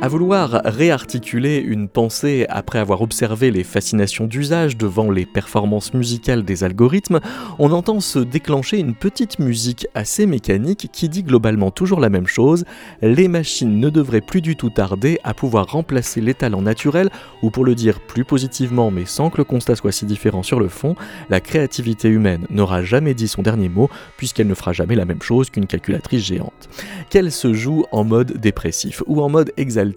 [0.00, 6.44] À vouloir réarticuler une pensée après avoir observé les fascinations d'usage devant les performances musicales
[6.44, 7.18] des algorithmes,
[7.58, 12.28] on entend se déclencher une petite musique assez mécanique qui dit globalement toujours la même
[12.28, 12.64] chose,
[13.02, 17.10] les machines ne devraient plus du tout tarder à pouvoir remplacer les talents naturels,
[17.42, 20.60] ou pour le dire plus positivement mais sans que le constat soit si différent sur
[20.60, 20.94] le fond,
[21.28, 25.22] la créativité humaine n'aura jamais dit son dernier mot puisqu'elle ne fera jamais la même
[25.22, 26.68] chose qu'une calculatrice géante.
[27.10, 29.87] Qu'elle se joue en mode dépressif ou en mode exalté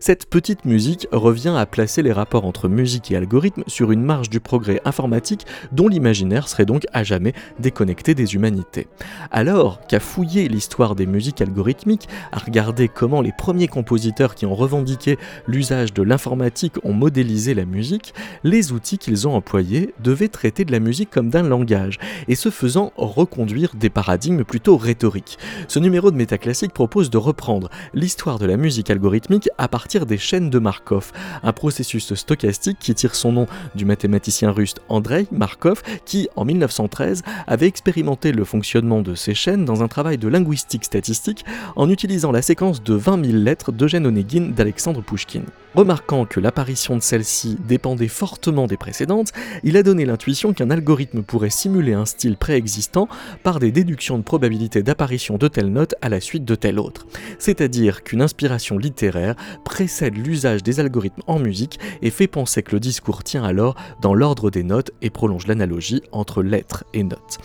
[0.00, 4.30] cette petite musique revient à placer les rapports entre musique et algorithme sur une marge
[4.30, 8.88] du progrès informatique dont l'imaginaire serait donc à jamais déconnecté des humanités.
[9.30, 14.54] Alors qu'à fouiller l'histoire des musiques algorithmiques, à regarder comment les premiers compositeurs qui ont
[14.54, 20.64] revendiqué l'usage de l'informatique ont modélisé la musique, les outils qu'ils ont employés devaient traiter
[20.64, 25.38] de la musique comme d'un langage, et ce faisant reconduire des paradigmes plutôt rhétoriques.
[25.68, 30.18] Ce numéro de Métaclassique propose de reprendre l'histoire de la musique algorithmique à partir des
[30.18, 35.82] chaînes de Markov, un processus stochastique qui tire son nom du mathématicien russe Andrei Markov,
[36.04, 40.84] qui, en 1913, avait expérimenté le fonctionnement de ces chaînes dans un travail de linguistique
[40.84, 41.44] statistique
[41.76, 45.44] en utilisant la séquence de 20 000 lettres d'Eugène Onegin d'Alexandre Pouchkine.
[45.74, 49.32] Remarquant que l'apparition de celle-ci dépendait fortement des précédentes,
[49.62, 53.08] il a donné l'intuition qu'un algorithme pourrait simuler un style préexistant
[53.44, 57.06] par des déductions de probabilité d'apparition de telle note à la suite de telle autre.
[57.38, 62.80] C'est-à-dire qu'une inspiration littéraire précède l'usage des algorithmes en musique et fait penser que le
[62.80, 67.38] discours tient alors dans l'ordre des notes et prolonge l'analogie entre lettres et notes.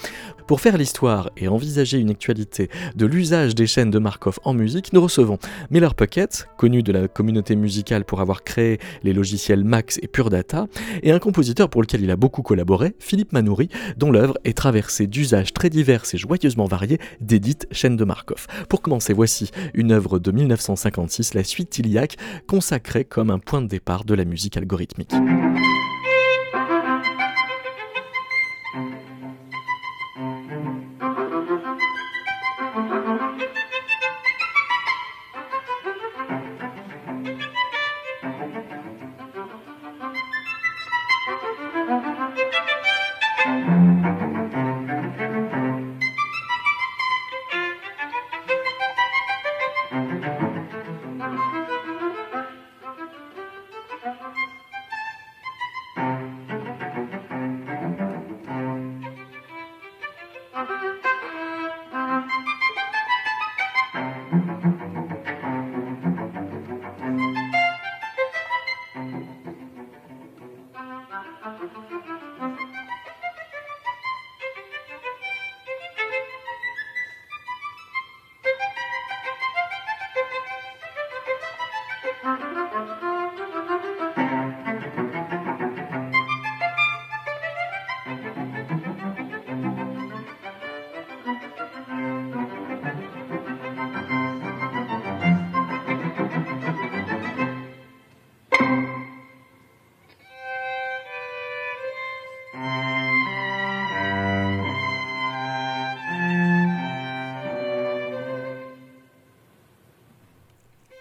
[0.48, 4.94] Pour faire l'histoire et envisager une actualité de l'usage des chaînes de Markov en musique,
[4.94, 5.40] nous recevons
[5.72, 10.30] Miller Pocket, connu de la communauté musicale pour avoir créé les logiciels Max et Pure
[10.30, 10.68] Data,
[11.02, 15.08] et un compositeur pour lequel il a beaucoup collaboré, Philippe Manoury, dont l'œuvre est traversée
[15.08, 18.46] d'usages très divers et joyeusement variés des dites chaînes de Markov.
[18.70, 22.18] Pour commencer, voici une œuvre de 1956, la suite Tiliac,
[22.48, 25.16] consacrée comme un point de départ de la musique algorithmique.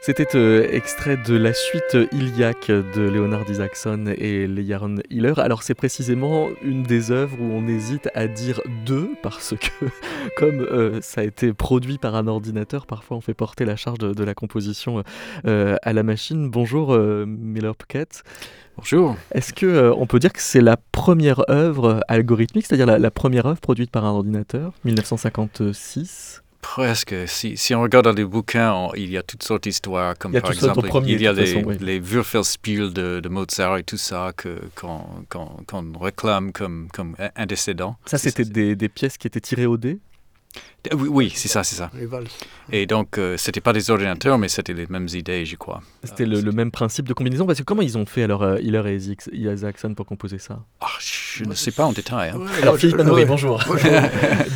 [0.06, 5.32] C'était euh, extrait de la suite Iliac de Leonard Isaacson et Leyaron Hiller.
[5.38, 9.87] Alors c'est précisément une des œuvres où on hésite à dire deux parce que
[10.37, 13.97] comme euh, ça a été produit par un ordinateur, parfois on fait porter la charge
[13.97, 15.03] de, la composition
[15.47, 16.50] euh, à la machine.
[16.50, 18.25] Bonjour Miller Pocket.
[18.76, 19.16] Bonjour.
[19.32, 23.47] Est-ce que on peut dire que c'est la première œuvre algorithmique, c'est-à-dire la, la première
[23.47, 27.14] œuvre produite par un ordinateur, 1956 Presque.
[27.26, 30.50] Si, si, on regarde dans les bouquins, il y a toutes sortes d'histoires, comme par
[30.50, 34.32] exemple, il y a les, les Würfelspiel de, de, Mozart et tout ça
[34.75, 37.96] qu'on réclame comme, comme indécédent.
[38.06, 39.99] Ça, c'était des, des, pièces qui étaient tirées au dé?
[40.93, 41.91] Oui, oui c'est ça, c'est ça.
[42.71, 45.83] Et donc, euh, c'était pas des ordinateurs, mais c'était les mêmes idées, je crois.
[46.03, 47.47] C'était le, même principe de combinaison.
[47.47, 48.99] Parce que comment ils ont fait alors euh, Hiller et
[49.33, 50.65] Isaacson pour composer ça?
[50.81, 52.31] Ah, Je ne sais pas en détail.
[52.31, 52.41] Hein.
[52.62, 53.62] alors, Philippe Manoury, bonjour.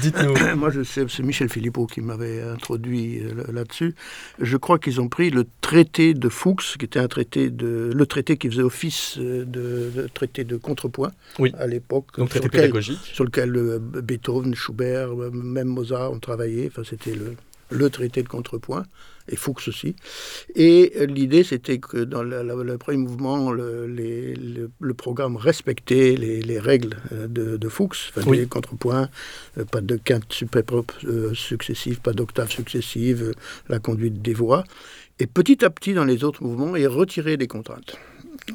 [0.03, 0.57] Dites-nous.
[0.57, 3.95] Moi, c'est Michel Philippot qui m'avait introduit euh, là-dessus.
[4.41, 8.07] Je crois qu'ils ont pris le traité de Fuchs, qui était un traité de, le
[8.07, 11.13] traité qui faisait office de, traité de contrepoint
[11.59, 12.07] à l'époque.
[12.17, 12.71] Donc traité
[13.03, 15.88] Sur lequel Beethoven, Schubert, même Mozart
[16.21, 16.69] travailler.
[16.71, 17.35] Enfin, c'était le
[17.71, 18.85] le traité de contrepoint,
[19.29, 19.95] et Fuchs aussi.
[20.55, 27.29] Et l'idée, c'était que dans le premier mouvement, le, le, programme respectait les, règles euh,
[27.29, 29.09] de, Fuchs, enfin, les contrepoints,
[29.59, 33.35] euh, pas de quintes superpropres euh, successives, pas d'octaves successives,
[33.69, 34.65] la conduite des voix.
[35.21, 37.99] Et petit à petit, dans les autres mouvements, il retirait des contraintes.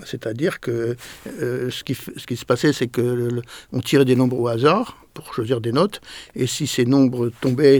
[0.06, 0.96] C'est-à-dire que
[1.26, 3.42] ce, qui, ce, qui, se passait, c'est qu'on
[3.72, 6.02] on tirait des nombres au hasard pour choisir des notes,
[6.36, 7.80] et si ces nombres tombaient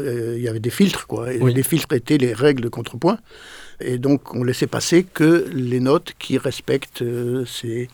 [0.00, 1.32] euh, il y avait des filtres, quoi.
[1.32, 3.18] Et Les filtres étaient les règles de contrepoint.
[3.84, 7.88] Et donc, on laissait passer que les notes qui respectent euh, ces,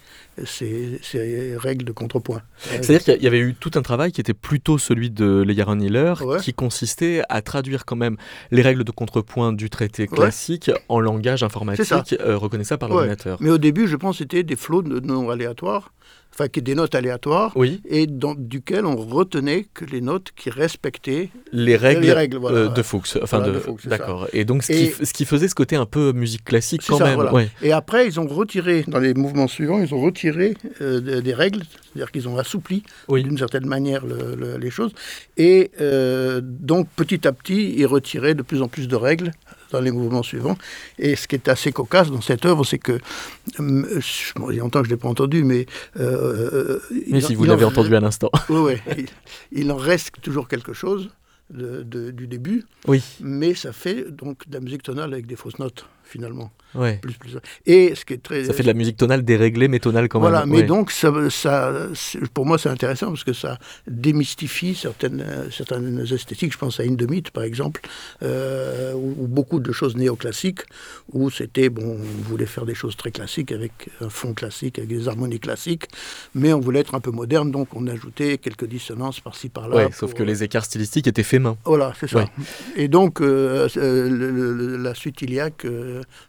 [0.44, 2.42] ces, règles de contrepoint.
[2.58, 6.14] C'est-à-dire qu'il y avait eu tout un travail qui était plutôt celui de Leyaron Hiller,
[6.42, 8.16] qui consistait à traduire quand même
[8.50, 13.38] les règles de contrepoint du traité classique en langage informatique euh, reconnaissable par l'ordinateur.
[13.40, 15.92] Mais au début, je pense que c'était des flots de noms aléatoires
[16.32, 17.54] enfin qui des notes aléatoires,
[17.88, 23.16] et dans, duquel on retenait que les notes qui respectaient les règles, euh, de Fuchs.
[23.22, 24.28] Enfin de, d'accord.
[24.32, 27.48] Et donc ce, qui, ce, qui, faisait ce côté un peu musique classique quand même.
[27.62, 31.62] Et après ils ont retiré dans les mouvements suivants, ils ont retiré euh, des règles,
[31.64, 34.92] c'est-à-dire qu'ils ont assoupli d'une certaine manière les choses,
[35.36, 39.32] et euh, donc petit à petit ils retiraient de plus en plus de règles
[39.70, 40.56] dans les mouvements suivants.
[40.98, 42.98] Et ce qui est assez cocasse dans cette œuvre, c'est que,
[43.60, 44.00] euh,
[44.50, 45.66] il y a longtemps que je ne l'ai pas entendu, mais...
[45.98, 46.78] Euh,
[47.08, 48.30] mais si vous l'avez entendu à l'instant.
[48.48, 49.06] Oui, oui.
[49.52, 51.10] Il, en reste toujours quelque chose
[51.50, 53.02] de, du début, oui.
[53.20, 56.50] mais ça fait donc de la musique tonale avec des fausses notes finalement.
[56.74, 56.98] Ouais.
[57.02, 57.36] Plus, plus.
[57.66, 60.20] Et ce qui est très, ça fait de la musique tonale déréglée, mais tonale quand
[60.20, 60.30] même.
[60.30, 61.72] Voilà, mais donc ça, ça
[62.32, 63.58] pour moi c'est intéressant parce que ça
[63.88, 66.52] démystifie certaines, certaines esthétiques.
[66.52, 67.80] Je pense à Indemite par exemple,
[68.22, 70.60] euh, ou, beaucoup de choses néoclassiques,
[71.12, 74.88] où c'était, bon, on voulait faire des choses très classiques avec un fond classique, avec
[74.88, 75.86] des harmonies classiques,
[76.34, 79.76] mais on voulait être un peu moderne, donc on ajoutait quelques dissonances par-ci par-là.
[79.76, 81.56] Ouais, sauf que les écarts stylistiques étaient faits main.
[81.64, 82.26] Voilà, c'est ça.
[82.76, 85.66] Et donc euh, euh, la suite Iliac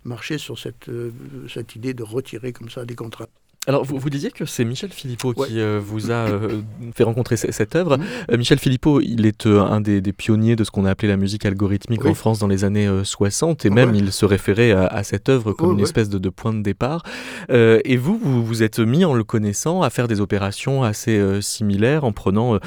[0.04, 1.12] marcher sur cette, euh,
[1.50, 3.30] cette idée de retirer comme ça des contrats.
[3.68, 6.62] Alors, vous, vous, disiez que c'est Michel Philippot qui euh, vous a euh,
[6.96, 7.98] fait rencontrer cette œuvre.
[7.98, 8.38] Mm-hmm.
[8.38, 12.04] Michel Philippot, il est un des, pionniers de ce qu'on a appelé la musique algorithmique
[12.04, 15.74] en France dans les années 60, et même il se référait à, cette œuvre comme
[15.74, 17.04] une espèce de, point de départ.
[17.50, 22.04] et vous, vous vous êtes mis en le connaissant à faire des opérations assez similaires,
[22.04, 22.58] en prenant,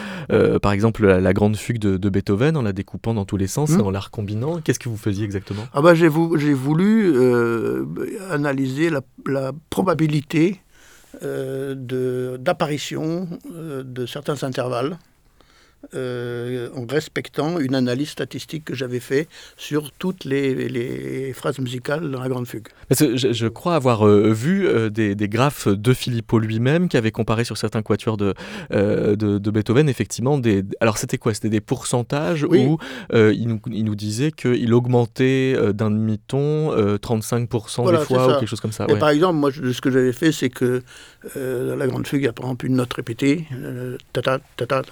[0.63, 3.81] par exemple, la, grande fugue de, Beethoven, en la découpant dans tous les sens, mm.
[3.81, 4.61] en la recombinant.
[4.61, 5.67] Qu'est-ce que vous faisiez exactement?
[5.73, 7.15] Ah bah, J'ai voulu
[8.31, 10.64] analyser la, la probabilité euh,
[11.23, 14.99] d'apparition euh, de certains intervalles
[15.95, 22.21] euh, en respectant une analyse statistique que j'avais fait sur toutes les, phrases musicales dans
[22.21, 22.69] la Grande Fugue.
[22.91, 27.57] je, crois avoir euh, vu euh, des, graphes de Filippo lui-même qui avait comparé sur
[27.57, 28.35] certains quatuors de,
[28.71, 30.65] de, Beethoven, effectivement, des...
[30.81, 31.35] alors c'était quoi?
[31.35, 32.79] C'était des pourcentages où il nous,
[33.71, 38.87] il, nous, disait qu'il augmentait d'un demi-ton 35% des fois ou quelque chose comme ça.
[38.87, 40.83] Par exemple, moi, ce que j'avais fait, c'est que
[41.35, 43.47] la Grande Fugue, il y a par exemple une note répétée,
[44.13, 44.83] tata, tata,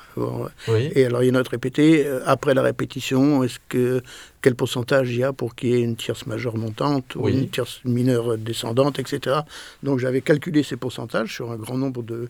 [0.95, 2.07] et alors il y a une note répétée.
[2.07, 4.03] Euh, après la répétition, est-ce que
[4.41, 7.49] quel pourcentage il y a pour qu'il y ait une tierce majeure montante ou une
[7.49, 9.41] tierce mineure descendante, etc.
[9.83, 12.29] Donc j'avais calculé ces pourcentages sur un grand nombre de,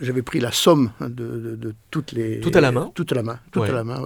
[0.00, 2.40] j'avais pris la somme de, de, toutes les...
[2.40, 4.02] Tout à la main Tout à la main, tout à la main.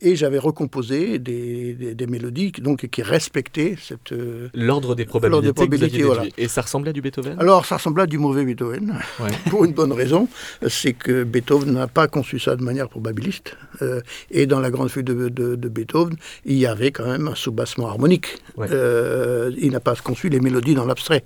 [0.00, 4.12] et j'avais recomposé des, des, mélodies donc, qui respectaient cette...
[4.12, 6.02] Euh, l'ordre des probabilités.
[6.02, 6.24] voilà.
[6.36, 7.36] Et ça ressemblait à du Beethoven?
[7.38, 8.98] Alors, ça ressemblait à du mauvais Beethoven,
[9.50, 10.28] pour une bonne raison,
[10.68, 13.56] c'est que Beethoven n'a pas conçu ça de manière probabiliste.
[13.82, 17.34] Euh, et dans la grande fuite de, de, Beethoven, il y avait quand même un
[17.34, 18.42] soubassement harmonique.
[18.58, 21.24] Euh, il n'a pas conçu les mélodies dans l'abstrait.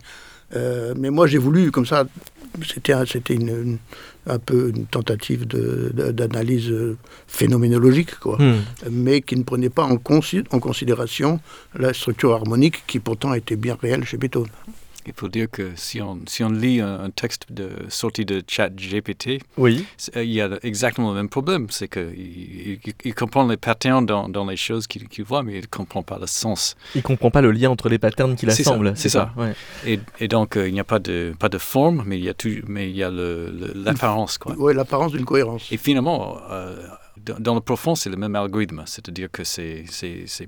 [0.55, 2.07] mais moi, j'ai voulu, comme ça,
[2.65, 3.79] c'était c'était une,
[4.27, 6.73] un peu une tentative d'analyse
[7.27, 8.63] phénoménologique, quoi, hmm.
[8.91, 11.41] mais qui ne prenait pas en, en considération
[11.75, 14.51] la structure harmonique qui pourtant était bien réelle chez Beethoven.
[15.09, 18.69] Il faut dire que si on, si on lit un, texte de, sorti de chat
[18.69, 19.87] GPT, oui.
[20.17, 21.67] Euh, il y a exactement le même problème.
[21.71, 25.67] C'est qu'il il, comprend les patterns dans, dans les choses qu'il voit, mais il ne
[25.67, 26.77] comprend pas le sens.
[26.95, 28.93] Il ne comprend pas le lien entre les patterns qu'il assemble.
[28.97, 29.33] C'est ça.
[29.37, 29.55] Ouais.
[29.87, 32.29] Et, et, donc, euh, il n'y a pas de, pas de forme, mais il y
[32.29, 34.39] a, tout, mais il y a l'apparence.
[34.59, 35.73] Oui, l'apparence d'une cohérence.
[35.73, 36.87] Et finalement, euh,
[37.39, 39.85] dans le profond, c'est le même algorithme, c'est-à-dire que c'est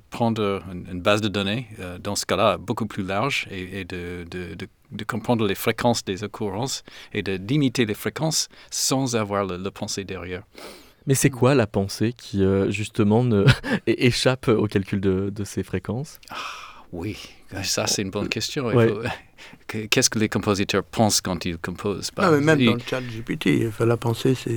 [0.09, 4.55] prendre une, base de données, euh, dans ce cas-là, beaucoup plus large, et, de, de,
[4.91, 6.83] de, comprendre les fréquences des occurrences
[7.13, 10.43] et d'imiter les fréquences sans avoir le, pensée derrière.
[11.07, 13.45] Mais c'est quoi la pensée qui, euh, justement, ne
[13.87, 16.19] échappe au calcul de, ces fréquences?
[16.29, 16.35] Ah,
[16.91, 17.17] Oui,
[17.63, 18.69] ça c'est une bonne question.
[19.67, 22.11] Qu'est-ce que les compositeurs pensent quand ils composent?
[22.17, 24.51] Ah, Même dans le chat GPT, la pensée, c'est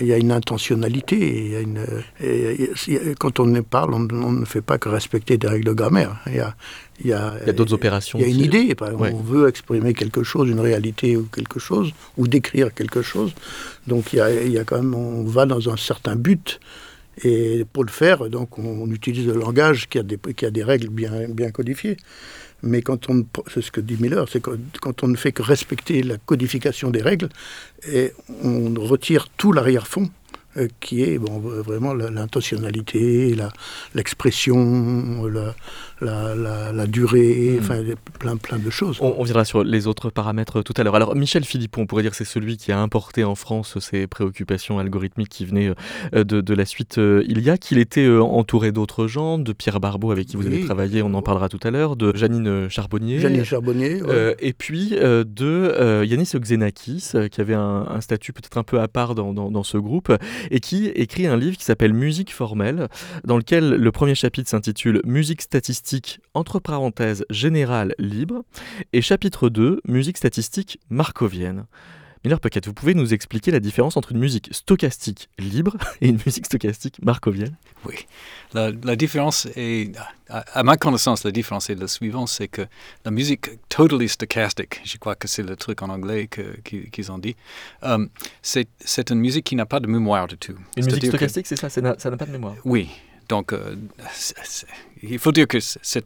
[0.00, 1.16] il y a une intentionnalité.
[1.16, 5.66] Il y a une, quand on parle, on, ne fait pas que respecter des règles
[5.66, 6.16] de grammaire.
[6.26, 6.54] Il y a,
[7.00, 8.18] il y a, d'autres opérations.
[8.18, 8.74] Il y a une idée.
[8.80, 13.32] On veut exprimer quelque chose, une réalité ou quelque chose, ou décrire quelque chose.
[13.86, 16.60] Donc il y a, il y a quand même, on va dans un certain but.
[17.24, 20.64] Et pour le faire, donc, on, utilise le langage qui a des, qui a des
[20.64, 21.98] règles bien, bien codifiées.
[22.62, 25.42] Mais quand on, c'est ce que dit Miller, c'est quand, quand on ne fait que
[25.42, 27.28] respecter la codification des règles,
[27.90, 30.10] et on retire tout l'arrière-fond
[30.58, 33.34] euh, qui est bon, vraiment l'intentionnalité,
[33.94, 35.54] l'expression, la,
[36.02, 37.58] la, la, durée, hmm.
[37.60, 37.82] enfin
[38.18, 38.98] plein, plein de choses.
[39.00, 40.94] On, viendra sur les autres paramètres tout à l'heure.
[40.94, 44.78] Alors Michel Philippon, on pourrait dire c'est celui qui a importé en France ces préoccupations
[44.78, 45.72] algorithmiques qui venaient
[46.14, 49.38] euh, de, de la suite euh, il y a, qu'il était euh, entouré d'autres gens,
[49.38, 52.14] de Pierre Barbeau avec qui vous avez travaillé, on en parlera tout à l'heure, de
[52.16, 53.20] Janine Charbonnier.
[53.20, 54.00] Janine Charbonnier,
[54.40, 59.32] Et puis de Yanis Xenakis, qui avait un, statut peut-être un peu à part dans,
[59.32, 60.12] dans, dans, ce groupe,
[60.50, 62.88] et qui écrit un livre qui s'appelle Musique formelle,
[63.24, 65.91] dans lequel le premier chapitre s'intitule Musique statistique
[66.34, 68.44] entre parenthèses générale libre,
[68.92, 71.66] et chapitre 2, musique statistique markovienne.
[72.24, 76.20] Miller Puckett, vous pouvez nous expliquer la différence entre une musique stochastique libre et une
[76.24, 77.56] musique stochastique markovienne?
[77.84, 77.96] Oui,
[78.54, 79.90] la, différence est,
[80.28, 82.62] à, ma connaissance, la différence est la suivante, c'est que
[83.04, 87.34] la musique totally stochastic, je crois que c'est le truc en anglais qu'ils ont dit,
[87.82, 88.06] euh,
[88.40, 90.54] c'est une musique qui n'a pas de mémoire du tout.
[90.76, 92.54] Une musique stochastique, c'est ça, ça n'a pas de mémoire?
[92.64, 92.88] Oui,
[93.32, 93.76] donc, euh,
[95.02, 95.56] il faut dire que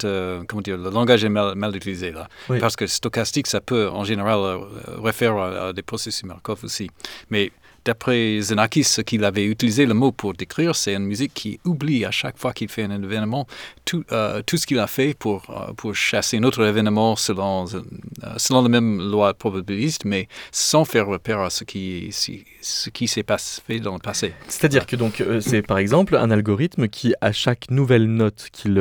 [0.05, 2.29] euh, comment dire, le langage est mal, utilisé là.
[2.61, 4.59] Parce que stochastique, ça peut en général euh,
[5.03, 6.89] référer à, à, des processus Markov aussi.
[7.31, 7.51] Mais
[7.87, 12.05] d'après Xenakis, ce qu'il avait utilisé le mot pour décrire, c'est une musique qui oublie
[12.05, 13.47] à chaque fois qu'il fait un événement
[13.85, 17.67] tout, euh, tout ce qu'il a fait pour, euh, pour chasser un autre événement selon,
[17.73, 17.81] euh,
[18.37, 22.13] selon la même loi probabiliste, mais sans faire repère à ce qui,
[22.67, 24.35] ce qui s'est passé dans le passé.
[24.49, 28.75] C'est-à-dire que donc c'est par exemple un algorithme qui, à chaque nouvelle note qu'il,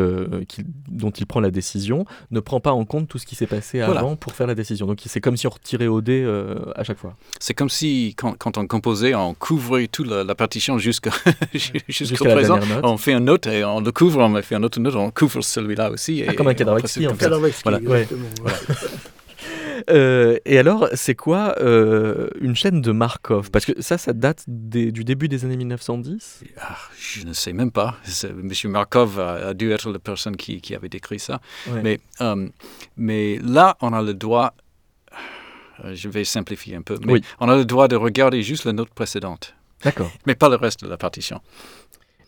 [0.88, 3.82] dont il prend la décision, ne prend pas en compte tout ce qui s'est passé
[3.82, 4.88] avant pour faire la décision.
[4.88, 6.26] Donc c'est comme si on retirait au dé
[6.76, 7.16] à chaque fois.
[7.40, 11.12] C'est comme si quand, quand on compose on couvre toute la, partition jusqu'au
[12.26, 12.60] présent.
[12.84, 15.42] On fait une note et on le couvre, on fait une autre note, on couvre
[15.42, 16.24] celui-là aussi.
[16.28, 17.00] Ah, comme un cadre en fait.
[17.64, 17.80] Voilà.
[19.90, 23.52] Euh, et alors, c'est quoi euh, une chaîne de Markov?
[23.52, 27.72] Parce que ça, ça date du début des années 1910 ah, Je ne sais même
[27.72, 27.98] pas.
[28.36, 31.40] Monsieur Markov a, dû être la personne qui, avait décrit ça.
[31.84, 32.48] Mais, euh,
[32.98, 34.54] mais là, on a le droit
[35.94, 38.90] je vais simplifier un peu, mais on a le droit de regarder juste la note
[38.92, 39.56] précédente.
[39.84, 40.10] D'accord.
[40.26, 41.42] Mais pas le reste de la partition.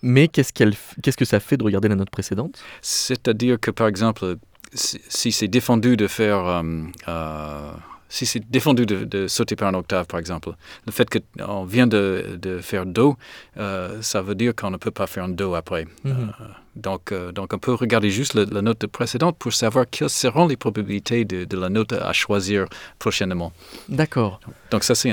[0.02, 2.60] Mais qu'est-ce, qu'elle, qu'est-ce que ça fait de regarder la note précédente?
[2.82, 4.38] C'est-à-dire que, par exemple,
[4.74, 6.64] si, c'est défendu de faire euh,
[7.08, 7.72] euh,
[8.10, 10.52] si c'est défendu de, sauter par une octave, par exemple,
[10.86, 13.18] le fait qu'on vient de, de faire Do,
[13.58, 15.86] euh, ça veut dire qu'on ne peut pas faire un Do après.
[16.04, 16.34] Mhm.
[16.40, 16.44] Euh,
[16.76, 20.56] donc, euh, donc, on peut regarder juste la note précédente pour savoir quelles seront les
[20.58, 22.68] probabilités de, la note à choisir
[23.00, 23.52] prochainement.
[23.90, 24.40] D'accord.
[24.72, 25.12] Donc, ça, c'est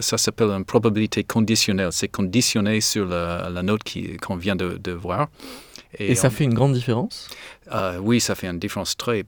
[0.00, 1.90] ça s'appelle une probabilité conditionnelle.
[1.92, 3.82] C'est conditionné sur la, la note
[4.20, 5.28] qu'on vient de, voir.
[5.98, 7.28] Et, ça fait une grande différence
[8.00, 9.24] Oui, ça fait une différence très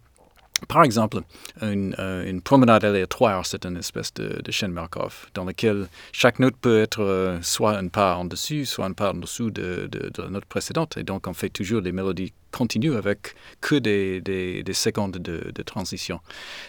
[0.68, 1.20] par exemple,
[1.60, 6.38] une, euh, une promenade aléatoire, c'est une espèce de, de, chaîne Markov dans laquelle chaque
[6.38, 9.86] note peut être euh, soit une part en dessus, soit une part en dessous de,
[9.90, 10.96] de, la note précédente.
[10.96, 15.62] Et donc, on fait toujours des mélodies continues avec que des, des, des secondes de,
[15.62, 16.20] transition.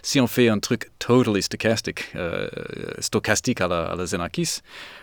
[0.01, 2.50] Si on fait un truc totally stochastic, euh,
[3.00, 4.60] stochastique à la, à la Xenakis,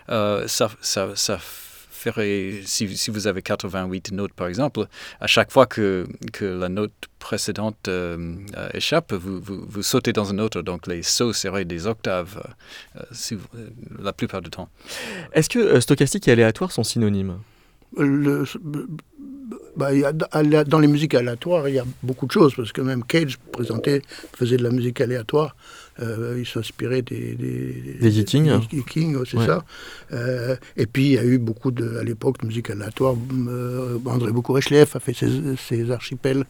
[0.08, 1.38] ça, ça, ça
[2.64, 4.86] si, si, vous avez 88 notes par exemple,
[5.20, 10.26] à chaque fois que, que la note précédente euh, euh, échappe, vous, vous, sautez dans
[10.26, 10.60] une autre.
[10.62, 12.42] Donc les sauts seraient des octaves
[12.96, 13.36] euh,
[14.02, 14.68] la plupart du temps.
[15.32, 17.38] Est-ce que stochastique et aléatoire sont synonymes?
[17.96, 18.44] Le,
[19.76, 23.38] bah, dans les musiques aléatoires, il y a beaucoup de choses, parce que même Cage
[23.52, 24.02] présentait,
[24.36, 25.56] faisait de la musique aléatoire.
[26.00, 29.64] Euh, il s'inspirait des, des, des, King, c'est ça.
[30.12, 33.14] Euh, et puis il y a eu beaucoup de, à l'époque, de musique aléatoire.
[33.48, 36.44] Euh, André Bokourechlev a fait ses, archipels.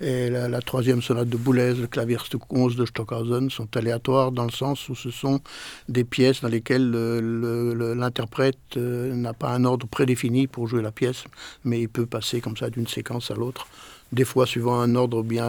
[0.00, 2.18] Et la, troisième sonate de Boulez, le clavier
[2.50, 5.40] 11 de Stockhausen sont aléatoires dans le sens où ce sont
[5.88, 11.24] des pièces dans lesquelles l'interprète n'a pas un ordre prédéfini pour jouer la pièce,
[11.64, 13.66] mais il peut passer comme ça d'une séquence à l'autre.
[14.12, 15.46] Des fois suivant un ordre bien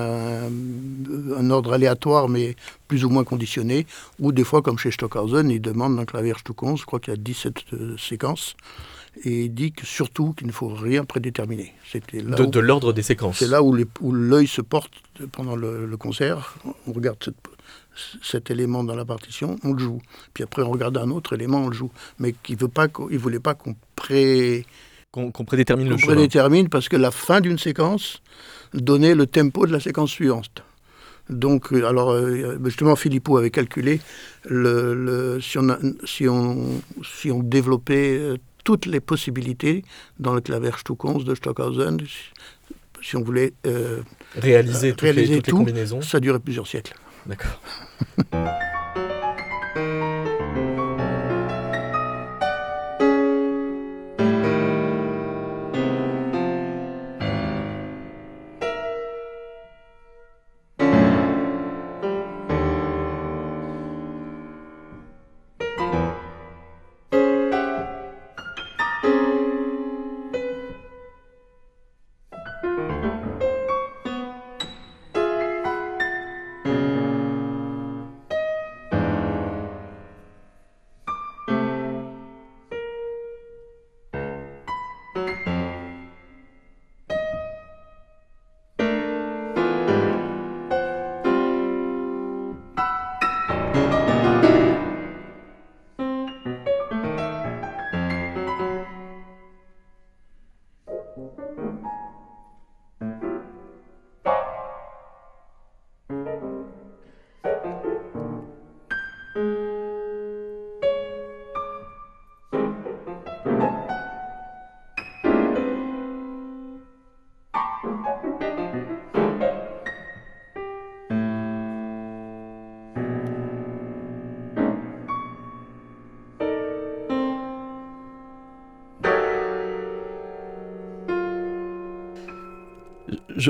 [1.37, 2.55] un ordre aléatoire mais
[2.87, 3.85] plus ou moins conditionné,
[4.19, 7.17] ou des fois comme chez Stockhausen, il demande un clavier Stuckons, je crois qu'il y
[7.17, 7.55] a 17
[7.97, 8.55] séquences
[9.23, 11.73] et il dit que surtout qu'il ne faut rien prédéterminer.
[11.93, 13.37] De, de l'ordre des séquences.
[13.39, 13.73] C'est là où
[14.11, 14.93] l'œil se porte
[15.31, 16.55] pendant le, concert.
[16.87, 17.17] On regarde
[18.23, 20.01] cet élément dans la partition, on le joue.
[20.33, 21.91] Puis après, on regarde un autre élément, on le joue.
[22.19, 24.65] Mais il ne voulait pas qu'on pré...
[25.11, 26.15] Qu'on prédétermine le choix.
[26.15, 28.23] prédétermine parce que la fin d'une séquence
[28.73, 30.63] donnait le tempo de la séquence suivante.
[31.29, 34.01] Donc, euh, alors, euh, justement, Philippot avait calculé
[34.45, 35.67] le, si, on
[36.03, 39.83] si, on, si on développait euh, toutes les possibilités
[40.19, 41.99] dans le clavier Stuckons de Stockhausen.
[43.01, 44.01] Si on voulait euh,
[44.35, 46.95] réaliser, toutes, réaliser les, toutes les combinaisons, ça durait plusieurs siècles.
[47.25, 47.61] D'accord.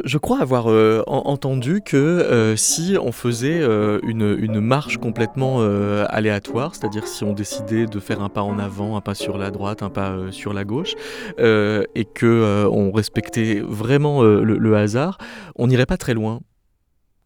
[0.04, 5.62] je, crois avoir euh, entendu que euh, si on faisait euh, une, marche complètement
[6.10, 9.52] aléatoire, c'est-à-dire si on décidait de faire un pas en avant, un pas sur la
[9.52, 10.94] droite, un pas sur la gauche,
[11.38, 15.18] et que on respectait vraiment le hasard,
[15.56, 16.40] on n'irait pas très loin.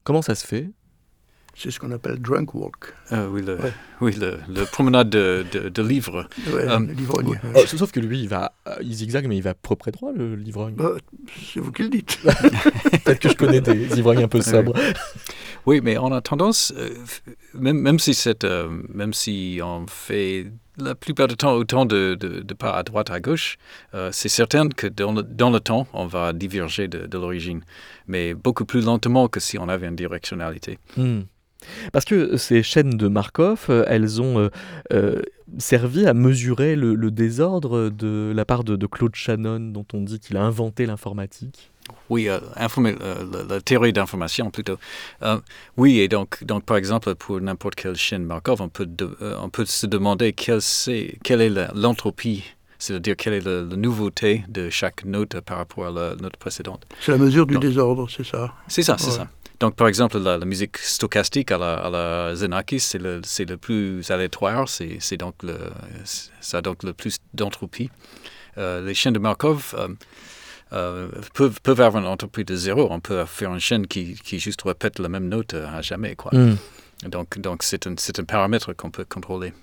[0.04, 0.72] Comment ça se fait?
[1.58, 2.94] C'est ce qu'on appelle drunk walk.
[3.12, 3.58] Euh, oui, le,
[4.00, 6.30] oui, le, promenade de, de, livre.
[6.50, 7.40] Euh, l'ivrogne.
[7.56, 10.36] Oh, sauf que lui, il va, il zigzag, mais il va propre et droit, le
[10.36, 10.76] livrogne.
[10.76, 10.92] Bah,
[11.52, 12.20] c'est vous qui le dites.
[13.04, 14.76] Peut-être que je connais des ivrognes un peu sobres.
[15.66, 16.92] Oui, mais on a tendance, euh,
[17.56, 18.46] même, même, si cette,
[18.94, 20.46] même si on fait
[20.78, 23.58] la plupart du temps autant de, de, pas à droite à gauche,
[24.12, 27.62] c'est certain que dans le, dans le, temps, on va diverger de, l'origine,
[28.06, 30.78] mais beaucoup plus lentement que si on avait une directionnalité.
[30.96, 31.22] Hmm.
[31.92, 34.50] Parce que ces chaînes de Markov, euh, elles ont euh,
[34.94, 35.22] euh,
[35.58, 40.38] servi à mesurer le, désordre de la part de, Claude Shannon, dont on dit qu'il
[40.38, 41.72] a inventé l'informatique.
[42.10, 44.78] Oui, la, théorie d'information plutôt.
[45.78, 48.90] oui, et donc, donc par exemple, pour n'importe quelle chaîne Markov, on peut,
[49.22, 52.44] on peut se demander quelle, est, quelle est l'entropie
[52.80, 56.86] c'est-à-dire quelle est la, nouveauté de chaque note par rapport à la note précédente.
[57.00, 58.54] C'est la mesure du désordre, c'est ça?
[58.68, 59.28] C'est ça, c'est ça.
[59.60, 64.12] Donc, par exemple, la, musique stochastique à la, à la Xenakis, c'est le, le, plus
[64.12, 65.58] aléatoire, c'est donc le,
[66.06, 67.90] ça a donc le plus d'entropie.
[68.58, 69.88] Euh, les chaînes de Markov euh,
[70.74, 72.88] euh, peuvent, peuvent avoir une entropie de zéro.
[72.92, 76.16] On peut faire une chaîne qui, qui juste répète la même note à jamais.
[76.16, 76.32] Quoi.
[76.34, 76.56] Hmm.
[77.08, 79.54] Donc, donc c'est un, un paramètre qu'on peut contrôler.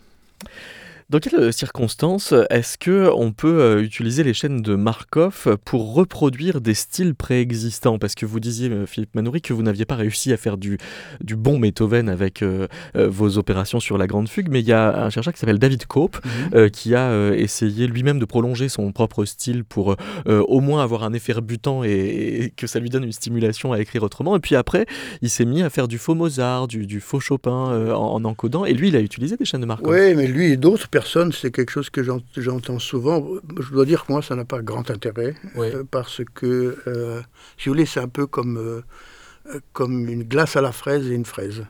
[1.10, 6.62] Dans quelles circonstances est-ce que on peut euh, utiliser les chaînes de Markov pour reproduire
[6.62, 7.98] des styles préexistants?
[7.98, 10.78] Parce que vous disiez, euh, Philippe Manoury, que vous n'aviez pas réussi à faire du,
[11.20, 15.04] du bon Beethoven avec euh, vos opérations sur la Grande Fugue, mais il y a
[15.04, 16.70] un chercheur qui s'appelle David Cope mhm.
[16.70, 21.32] qui a essayé lui-même de prolonger son propre style pour au moins avoir un effet
[21.32, 24.36] rebutant et, que ça lui donne une stimulation à écrire autrement.
[24.36, 24.86] Et puis après,
[25.22, 28.64] il s'est mis à faire du faux Mozart, du, du faux Chopin en, en, encodant,
[28.64, 29.92] et lui, il a utilisé des chaînes de Markov.
[29.92, 32.04] Oui, mais lui et d'autres personne, c'est quelque chose que
[32.36, 33.26] j'entends souvent.
[33.58, 37.20] Je dois dire que moi, ça n'a pas grand intérêt, euh, parce que, euh,
[37.58, 41.14] si vous voulez, c'est un peu comme, euh, comme une glace à la fraise et
[41.14, 41.66] une fraise.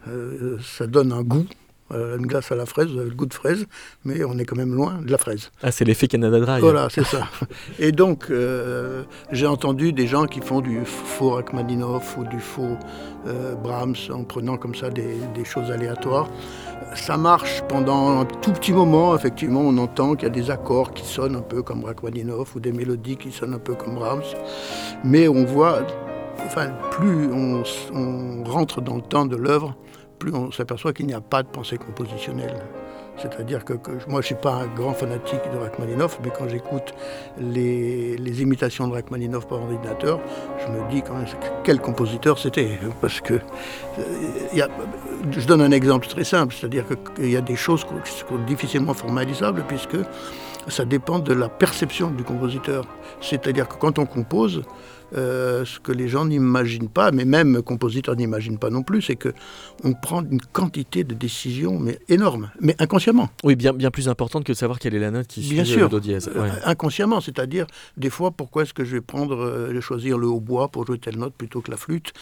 [0.60, 1.46] ça donne un goût.
[1.90, 3.66] Une glace à la fraise, vous avez le goût de fraise,
[4.04, 5.50] mais on est quand même loin de la fraise.
[5.62, 6.60] Ah, c'est l'effet Canada Dry.
[6.60, 7.28] Voilà, c'est ça.
[7.78, 8.32] Et donc,
[9.30, 12.76] j'ai entendu des gens qui font du faux Rachmaninoff ou du faux
[13.62, 16.28] Brahms en prenant comme ça des, des choses aléatoires
[16.94, 19.14] ça marche pendant un tout petit moment.
[19.14, 22.60] Effectivement, on entend qu'il y a des accords qui sonnent un peu comme Rachmaninoff ou
[22.60, 24.22] des mélodies qui sonnent un peu comme Brahms.
[25.02, 25.82] Mais on voit
[26.44, 27.62] enfin, plus on,
[27.94, 29.74] on rentre dans le temps de l'œuvre,
[30.18, 32.62] plus on s'aperçoit qu'il n'y a pas de pensée compositionnelle.
[33.16, 36.94] C'est-à-dire que, moi, je ne suis pas un grand fanatique de Rachmaninoff, mais quand j'écoute
[37.38, 40.20] les, imitations de Rachmaninoff par ordinateur,
[40.58, 41.26] je me dis quand même
[41.62, 42.78] quel compositeur c'était.
[43.00, 44.66] Parce que euh,
[45.30, 48.94] je donne un exemple très simple, c'est-à-dire qu'il y a des choses qui sont difficilement
[48.94, 49.96] formalisables, puisque
[50.68, 52.84] ça dépend de la perception du compositeur.
[53.20, 54.62] C'est-à-dire que quand on compose,
[55.16, 59.16] euh, ce que les gens n'imaginent pas, mais même compositeurs n'imaginent pas non plus, c'est
[59.16, 59.32] que
[59.84, 63.28] on prend une quantité de décisions mais énorme, mais inconsciemment.
[63.42, 65.74] Oui, bien, bien plus importante que de savoir quelle est la note qui bien suit
[65.74, 66.30] sûr, le do dièse.
[66.34, 70.68] Euh, inconsciemment, c'est-à-dire des fois pourquoi est-ce que je vais prendre, euh, choisir le hautbois
[70.68, 72.12] pour jouer telle note plutôt que la flûte?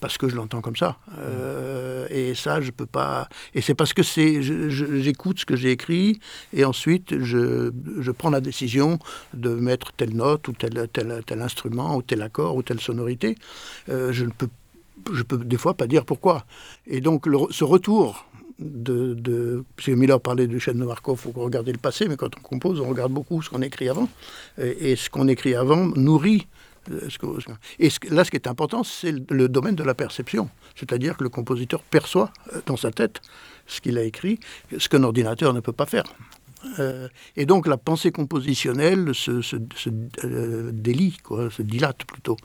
[0.00, 0.98] Parce que je l'entends comme ça.
[1.18, 3.28] Euh, et ça, je peux pas.
[3.54, 6.20] Et c'est parce que c'est, j'écoute ce que j'ai écrit
[6.52, 8.98] et ensuite je, je, prends la décision
[9.34, 13.36] de mettre telle note ou tel, tel, tel instrument ou tel accord ou telle sonorité.
[13.88, 14.48] Euh, je ne peux,
[15.12, 16.44] je peux des fois pas dire pourquoi.
[16.86, 18.26] Et donc ce retour
[18.58, 22.16] de, de parce Miller parlait du chêne de Markov, il faut regarder le passé, mais
[22.16, 24.08] quand on compose, on regarde beaucoup ce qu'on écrit avant.
[24.60, 26.46] Et, et ce qu'on écrit avant nourrit
[27.78, 30.48] et là, ce qui est important, c'est le domaine de la perception.
[30.74, 33.20] C'est-à-dire que le compositeur perçoit euh, dans sa tête
[33.66, 34.40] ce qu'il a écrit,
[34.76, 36.04] ce qu'un ordinateur ne peut pas faire.
[36.80, 39.56] Euh, et donc la pensée compositionnelle se, se,
[40.24, 42.36] euh, délie, quoi, se dilate plutôt.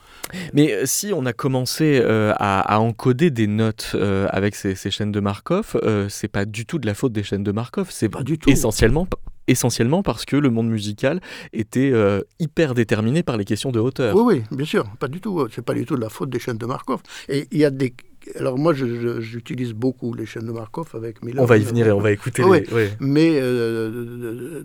[0.53, 3.95] Mais si on a commencé à, encoder des notes
[4.29, 7.51] avec ces, chaînes de Markov, c'est pas du tout de la faute des chaînes de
[7.51, 8.11] Markov, c'est
[8.47, 9.07] essentiellement
[9.47, 14.15] essentiellement parce que le monde musical était euh, hyper déterminé par les questions de hauteur.
[14.15, 15.47] Oui, oui, bien sûr, pas du tout.
[15.53, 17.01] C'est pas du tout de la faute des chaînes de Markov.
[17.29, 17.93] Et il y a des
[18.39, 21.43] alors moi, j'utilise beaucoup les chaînes de Markov avec Miller.
[21.43, 22.43] On va y venir et on va écouter.
[22.43, 22.89] les...
[22.99, 24.63] Mais euh,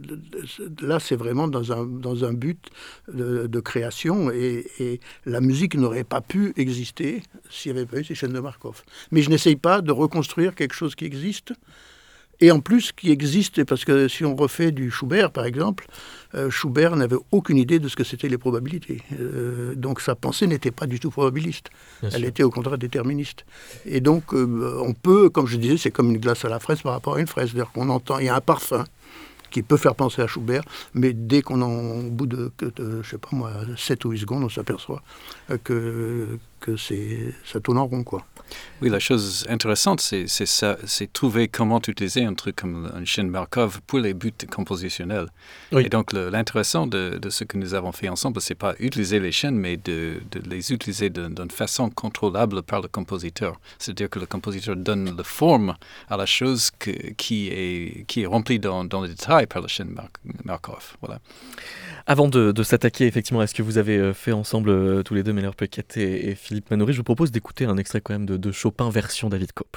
[0.80, 2.68] là, c'est vraiment dans un, dans un but
[3.12, 8.04] de, création et, et, la musique n'aurait pas pu exister s'il n'y avait pas eu
[8.04, 8.82] ces chaînes de Markov.
[9.10, 11.52] Mais je n'essaye pas de reconstruire quelque chose qui existe
[12.40, 15.86] et en plus qui existe, parce que si on refait du Schubert par exemple,
[16.34, 19.02] euh, Schubert n'avait aucune idée de ce que c'était les probabilités.
[19.18, 21.70] Euh, donc sa pensée n'était pas du tout probabiliste,
[22.02, 23.44] elle était au contraire déterministe.
[23.86, 26.82] Et donc euh, on peut, comme je disais, c'est comme une glace à la fraise
[26.82, 28.84] par rapport à une fraise, c'est-à-dire qu'on entend, il y a un parfum
[29.50, 33.08] qui peut faire penser à Schubert, mais dès qu'on en, au bout de, de, je
[33.08, 35.02] sais pas moi, 7 ou 8 secondes, on s'aperçoit
[35.64, 38.24] que, que ça tourne en rond, quoi.
[38.80, 43.98] Oui, la chose intéressante, c'est trouver comment utiliser un truc comme une chaîne Markov pour
[43.98, 45.26] les buts compositionnels.
[45.72, 49.32] Et donc, l'intéressant de, de, ce que nous avons fait ensemble, c'est pas utiliser les
[49.32, 53.60] chaînes, mais de, de les utiliser d'une façon contrôlable par le compositeur.
[53.78, 55.76] C'est-à-dire que le compositeur donne la forme
[56.08, 59.68] à la chose que, qui, est, qui est remplie dans, dans le détail par la
[59.68, 59.94] chaîne
[60.44, 60.96] Markov.
[61.00, 61.20] Voilà.
[62.10, 65.22] Avant de, s'attaquer effectivement à ce que vous avez euh, fait ensemble euh, tous les
[65.22, 68.38] deux, Meilleur Pequette et, Philippe Manoury, je vous propose d'écouter un extrait quand même de,
[68.38, 69.76] de Chopin version David Cope.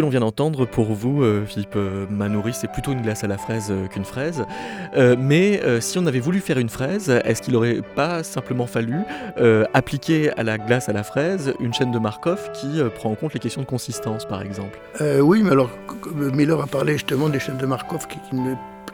[0.00, 3.26] Que l'on vient d'entendre, pour vous, euh, Philippe euh, Manoury, c'est plutôt une glace à
[3.26, 4.46] la fraise euh, qu'une fraise.
[5.18, 8.96] mais si on avait voulu faire une fraise, est-ce qu'il n'aurait pas simplement fallu
[9.74, 13.34] appliquer à la glace à la fraise une chaîne de Markov qui prend en compte
[13.34, 14.78] les questions de consistance, par exemple?
[15.20, 15.70] Oui, mais alors,
[16.14, 18.18] Miller a parlé justement des chaînes de Markov qui,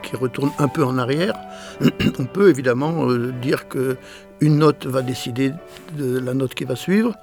[0.03, 1.35] qui retournent un peu en arrière.
[2.19, 3.07] on peut évidemment
[3.41, 3.97] dire que
[4.41, 5.51] une note va décider
[5.97, 7.15] de la note qui va suivre,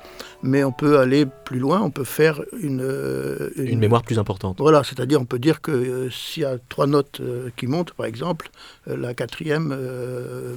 [0.45, 2.83] mais on peut aller plus loin, on peut faire une...
[2.83, 4.59] Euh, une, mémoire plus importante.
[4.61, 7.93] Voilà, c'est-à-dire on peut dire que euh, s'il y a trois notes euh, qui montent,
[7.93, 8.51] par exemple,
[8.87, 9.75] la quatrième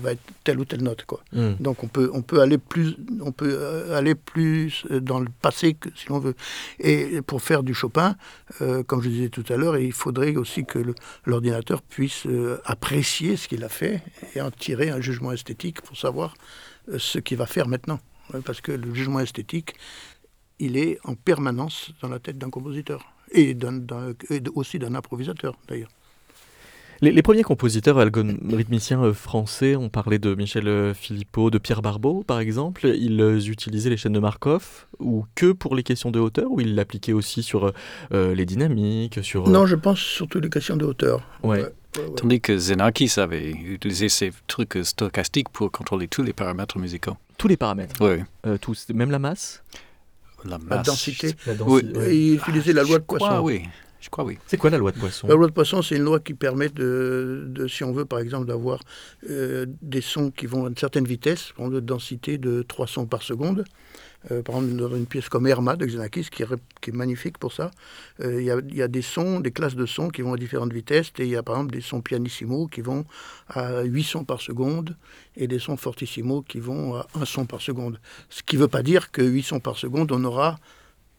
[0.02, 1.06] va être telle ou telle note.
[1.06, 1.22] Quoi.
[1.32, 1.54] Hmm.
[1.62, 5.90] Donc on peut, on, peut aller plus, on peut aller plus dans le passé, que,
[5.96, 6.36] si l'on veut.
[6.80, 8.16] Et pour faire du Chopin,
[8.88, 10.80] comme je disais tout à l'heure, il faudrait aussi que
[11.26, 12.28] l'ordinateur puisse
[12.66, 14.02] apprécier ce qu'il a fait
[14.36, 16.34] et en tirer un jugement esthétique pour savoir
[16.98, 18.00] ce qu'il va faire maintenant.
[18.46, 19.76] Parce que le jugement esthétique,
[20.60, 23.56] il est en permanence dans la tête d'un compositeur et,
[24.56, 25.90] aussi d'un improvisateur d'ailleurs.
[27.02, 32.24] Les, premiers compositeurs algorithmiciens euh, français, on parlait de Michel euh, Philippot, de Pierre Barbeau
[32.26, 36.20] par exemple, ils euh, utilisaient les chaînes de Markov ou que pour les questions de
[36.20, 37.72] hauteur ou ils l'appliquaient aussi sur
[38.12, 41.22] les dynamiques sur, Non, je pense surtout les questions de hauteur.
[41.44, 41.64] Ouais.
[42.16, 47.16] Tandis que Xenakis avait utilisé ces trucs stochastiques pour contrôler tous les paramètres musicaux.
[47.38, 48.24] Tous les paramètres Oui.
[48.60, 49.64] tous, même la masse?
[50.46, 50.70] La masse.
[50.70, 51.36] La densité.
[51.46, 53.42] La densité Il utilisait la loi de Poisson.
[53.44, 53.64] oui.
[54.00, 54.38] Je crois oui.
[54.48, 55.28] C'est quoi la loi de Poisson?
[55.28, 58.48] La loi de Poisson, c'est une loi qui permet, de, si on veut par exemple,
[58.48, 58.80] d'avoir
[59.30, 63.06] euh, des sons qui vont à une certaine vitesse, exemple de densité de 3 sons
[63.06, 63.66] par seconde.
[64.32, 67.72] Euh, par exemple, dans une pièce comme Herma de Xenakis, qui est, magnifique pour ça,
[68.22, 71.12] euh, il y, a des sons, des classes de sons qui vont à différentes vitesses,
[71.20, 73.06] et il y a par exemple des sons pianissimo qui vont
[73.50, 74.96] à 8 sons par seconde,
[75.36, 78.00] et des sons fortissimo qui vont à 1 son par seconde.
[78.30, 80.58] Ce qui ne veut pas dire que 8 sons par seconde, on aura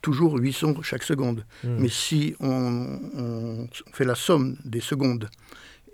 [0.02, 1.44] toujours 8 sons chaque seconde.
[1.64, 1.76] Hmm.
[1.78, 5.28] Mais si on, fait la somme des secondes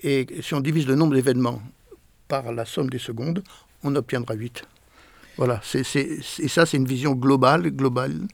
[0.02, 1.62] et si on divise le nombre d'événements
[2.28, 3.42] par la somme des secondes,
[3.82, 4.64] on obtiendra 8.
[5.36, 8.28] Voilà, et ça, c'est une vision globale, globale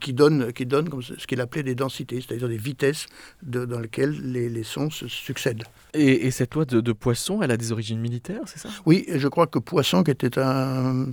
[0.00, 3.06] qui donne, qui donne comme ce qu'il appelait des densités, c'est-à-dire des vitesses
[3.42, 5.64] dans lesquelles les, sons se succèdent.
[5.94, 8.68] Et, cette loi de, Poisson, elle a des origines militaires, c'est ça?
[8.86, 11.06] Oui, je crois que Poisson, qui était un,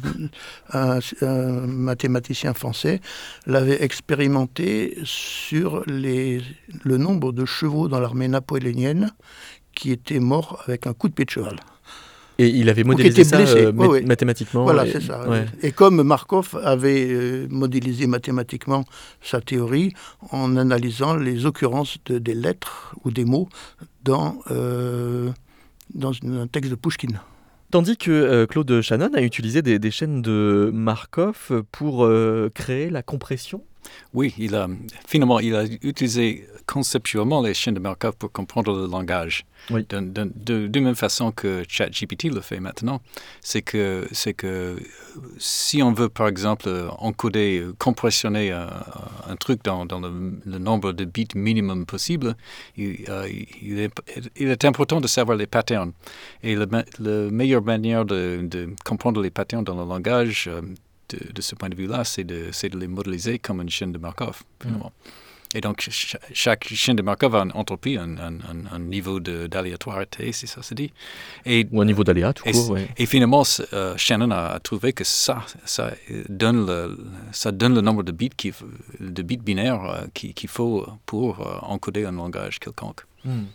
[1.68, 3.00] mathématicien français,
[3.46, 6.42] l'avait expérimenté sur les,
[6.84, 9.12] le nombre de chevaux dans l'armée napoléonienne
[9.74, 11.58] qui étaient morts avec un coup de pied de cheval.
[12.40, 13.74] Et il avait modélisé ça euh,
[14.06, 14.64] mathématiquement.
[14.64, 15.26] Voilà, c'est ça.
[15.62, 18.86] Et comme Markov avait euh, modélisé mathématiquement
[19.22, 19.94] sa théorie
[20.32, 23.50] en analysant les occurrences de, des lettres ou des mots
[24.06, 25.30] dans, euh,
[25.94, 27.14] dans un texte de Pushkin.
[27.72, 32.10] Tandis que Claude Shannon a utilisé des, des chaînes de Markov pour
[32.56, 33.62] créer la compression?
[34.14, 34.68] Oui, il a,
[35.08, 39.46] finalement, il a utilisé conceptuellement les chaînes de Markov pour comprendre le langage.
[39.72, 43.02] De, de, même façon que ChatGPT le fait maintenant.
[43.42, 44.78] C'est que, c'est que
[45.40, 51.28] si on veut, par exemple, encoder, compressionner un, truc dans, dans le, nombre de bits
[51.34, 52.36] minimum possible,
[52.78, 53.28] il, euh,
[53.62, 53.92] il, est,
[54.36, 55.94] il, est, important de savoir les patterns.
[56.44, 56.68] Et la
[57.32, 60.62] meilleure manière de, comprendre les patterns dans le langage, euh,
[61.10, 64.44] de, ce point de vue-là, c'est de, de, les modéliser comme une chaîne de Markov,
[64.62, 64.92] finalement.
[65.56, 65.90] Et donc,
[66.32, 70.94] chaque chaîne de Markov a une entropie, un, un, niveau d'aléatoire-T, si ça se dit.
[71.44, 72.78] Et, Ou un niveau d'aléa, tout court.
[72.98, 73.42] Et finalement,
[73.74, 75.92] euh, Shannon a trouvé que ça, ça
[76.30, 76.98] donne le,
[77.32, 78.54] ça donne le nombre de bits, qui,
[79.00, 83.02] de bits binaires euh, qu'il faut pour euh, encoder un langage quelconque.
[83.26, 83.46] Hmm.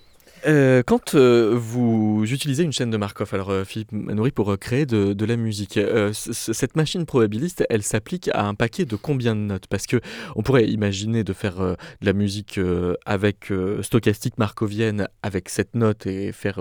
[0.46, 4.85] Euh, quand euh, vous utilisez une chaîne de Markov, alors euh, Philippe Manoury, pour créer
[4.85, 5.78] de, de la musique,
[6.12, 9.66] cette machine probabiliste, elle s'applique à un paquet de combien de notes?
[9.68, 10.00] Parce que
[10.37, 12.61] on pourrait imaginer de faire de la musique
[13.07, 13.52] avec
[13.83, 16.61] stochastique markovienne avec cette note et faire,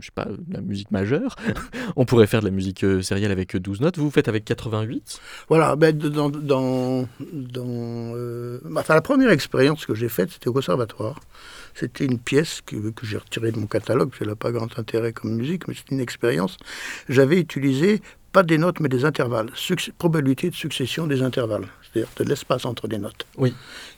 [0.00, 1.36] je sais pas, de la musique majeure.
[1.96, 3.98] on pourrait faire de la musique sérielle avec 12 notes.
[3.98, 8.14] Vous, vous faites avec 88 Voilà, ben, dans, dans, dans
[8.76, 11.20] enfin, la première expérience que j'ai faite, c'était au conservatoire.
[11.74, 14.78] C'était une pièce que, que j'ai retirée de mon catalogue, parce qu'elle n'a pas grand
[14.78, 16.56] intérêt comme musique, mais c'était une expérience.
[17.08, 19.50] J'avais utilisé pas des notes, mais des intervalles.
[19.98, 23.26] probabilité de succession des intervalles, c'est-à-dire de l'espace entre des notes.
[23.36, 23.54] Oui.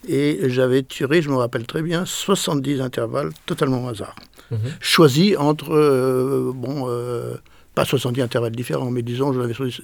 [0.09, 4.17] Et j'avais tiré, je me rappelle très bien, 70 intervalles totalement au hasard.
[4.51, 4.59] Mhm.
[4.81, 7.37] Choisis entre, euh, bon, euh,
[7.75, 9.81] pas 70 intervalles différents, mais disons, j'avais choisi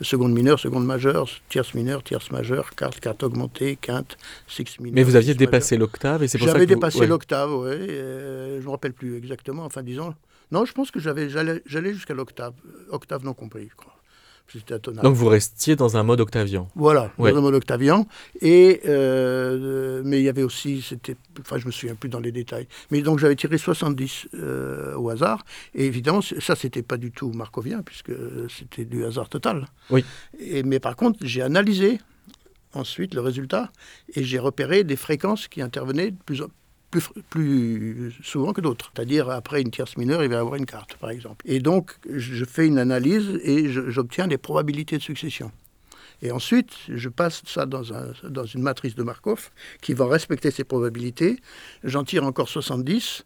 [0.00, 4.16] seconde mineure, seconde majeure, tierce mineure, tierce majeure, quarte, quarte augmentée, quinte,
[4.48, 4.94] six mineure.
[4.94, 7.68] Mais vous aviez dépassé l'octave et c'est pour ça que J'avais dépassé l'octave, oui.
[7.70, 9.64] Euh, je ne me rappelle plus exactement.
[9.64, 10.14] Enfin, disons.
[10.50, 12.54] Non, je pense que j'allais jusqu'à l'octave,
[12.90, 13.93] octave non compris, je crois.
[15.02, 16.68] Donc vous restiez dans un mode octavien.
[16.76, 18.06] Voilà, dans un mode octavien.
[18.40, 22.30] Et, euh, mais il y avait aussi, c'était, enfin je me souviens plus dans les
[22.30, 25.44] détails, mais donc j'avais tiré 70 euh, au hasard.
[25.74, 28.12] Et évidemment, ça, c'était pas du tout markovien, puisque
[28.48, 29.66] c'était du hasard total.
[29.90, 30.04] Oui.
[30.38, 31.98] Et, mais par contre, j'ai analysé
[32.74, 33.70] ensuite le résultat
[34.14, 36.63] et j'ai repéré des fréquences qui intervenaient de plus en plus,
[37.00, 38.92] souvent que d'autres.
[38.94, 41.44] C'est-à-dire, après une tierce mineure, il va y avoir une carte, par exemple.
[41.48, 45.50] Et donc, je fais une analyse et j'obtiens des probabilités de succession.
[46.22, 49.50] Et ensuite, je passe ça dans, un, dans une matrice de Markov
[49.82, 51.40] qui va respecter ces probabilités.
[51.82, 53.24] J'en tire encore 70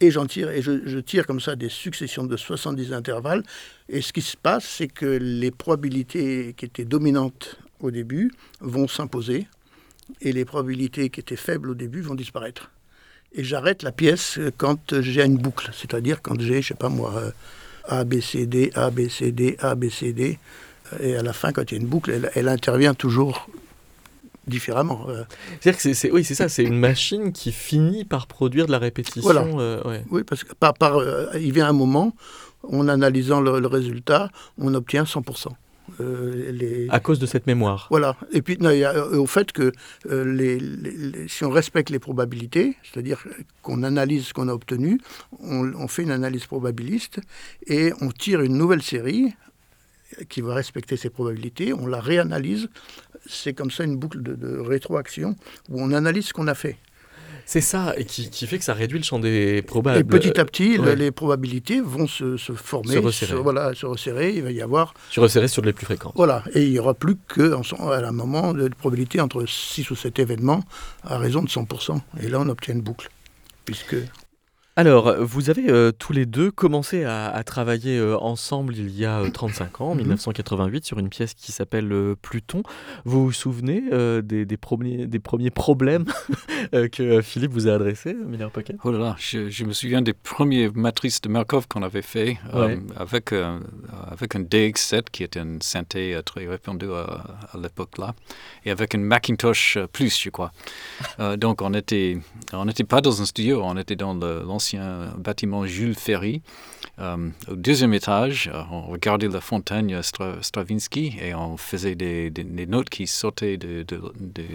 [0.00, 3.42] et tire et je, tire comme ça des successions de 70 intervalles.
[3.88, 8.88] Et ce qui se passe, c'est que les probabilités qui étaient dominantes au début vont
[8.88, 9.48] s'imposer
[10.20, 12.70] et les probabilités qui étaient faibles au début vont disparaître
[13.34, 17.12] et j'arrête la pièce quand j'ai une boucle, c'est-à-dire quand j'ai, je sais pas moi,
[17.16, 17.30] euh,
[17.88, 20.38] A, B, C, D, A, B, C, D, A, B, C, D,
[21.00, 23.48] et à la fin, quand il y a une boucle, elle, intervient toujours
[24.46, 25.06] différemment.
[25.60, 28.78] C'est-à-dire que c'est, oui, c'est ça, c'est une machine qui finit par produire de la
[28.78, 29.22] répétition.
[29.22, 29.44] Voilà.
[30.10, 31.00] Oui, parce que par, par,
[31.34, 32.14] il vient un moment,
[32.62, 35.48] en analysant le, le résultat, on obtient 100%.
[36.00, 37.86] Euh, à cause de cette mémoire.
[37.90, 38.16] Voilà.
[38.32, 39.72] Et puis, il y a, euh, au fait que
[40.10, 43.24] euh, les, si on respecte les probabilités, c'est-à-dire
[43.62, 45.00] qu'on analyse ce qu'on a obtenu,
[45.40, 47.20] on, fait une analyse probabiliste
[47.66, 49.34] et on tire une nouvelle série
[50.28, 52.68] qui va respecter ces probabilités, on la réanalyse.
[53.26, 55.36] C'est comme ça une boucle de, de rétroaction
[55.68, 56.76] où on analyse ce qu'on a fait.
[57.48, 60.00] C'est ça, et qui, fait que ça réduit le champ des probables.
[60.00, 63.40] Et petit à petit, les probabilités vont se, former, se resserrer.
[63.40, 64.94] voilà, se resserrer, il va y avoir...
[65.10, 66.12] Se resserrer sur les plus fréquents.
[66.16, 70.18] Voilà, et il n'y aura plus qu'à un moment de probabilité entre 6 ou 7
[70.18, 70.64] événements
[71.04, 72.00] à raison de 100%.
[72.20, 73.08] Et là, on obtient une boucle,
[73.64, 73.94] puisque...
[74.78, 79.22] Alors, vous avez euh, tous les deux commencé à, travailler euh, ensemble il y a
[79.30, 80.82] 35 euh, ans, en 1988, mhm.
[80.82, 82.62] sur une pièce qui s'appelle Pluton.
[83.06, 83.84] Vous vous souvenez
[84.22, 86.04] des, premiers, des premiers problèmes
[86.92, 88.76] que Philippe vous a adressés, Miller Pocket?
[88.84, 92.38] Oh là là, je, me souviens des premières matrices de Markov qu'on avait fait
[92.96, 98.14] avec, avec un DX7 qui était une synthé très répandue à, à l'époque là,
[98.66, 100.52] et avec une Macintosh Plus, je crois.
[101.38, 102.18] donc, on n'était
[102.52, 106.42] on n'était pas dans un studio, on était dans l'ancien un bâtiment Jules Ferry.
[106.98, 110.00] Euh, au deuxième étage, euh, on regardait la fontaine
[110.40, 112.32] Stravinsky et on faisait des,
[112.66, 113.84] notes qui sortaient de,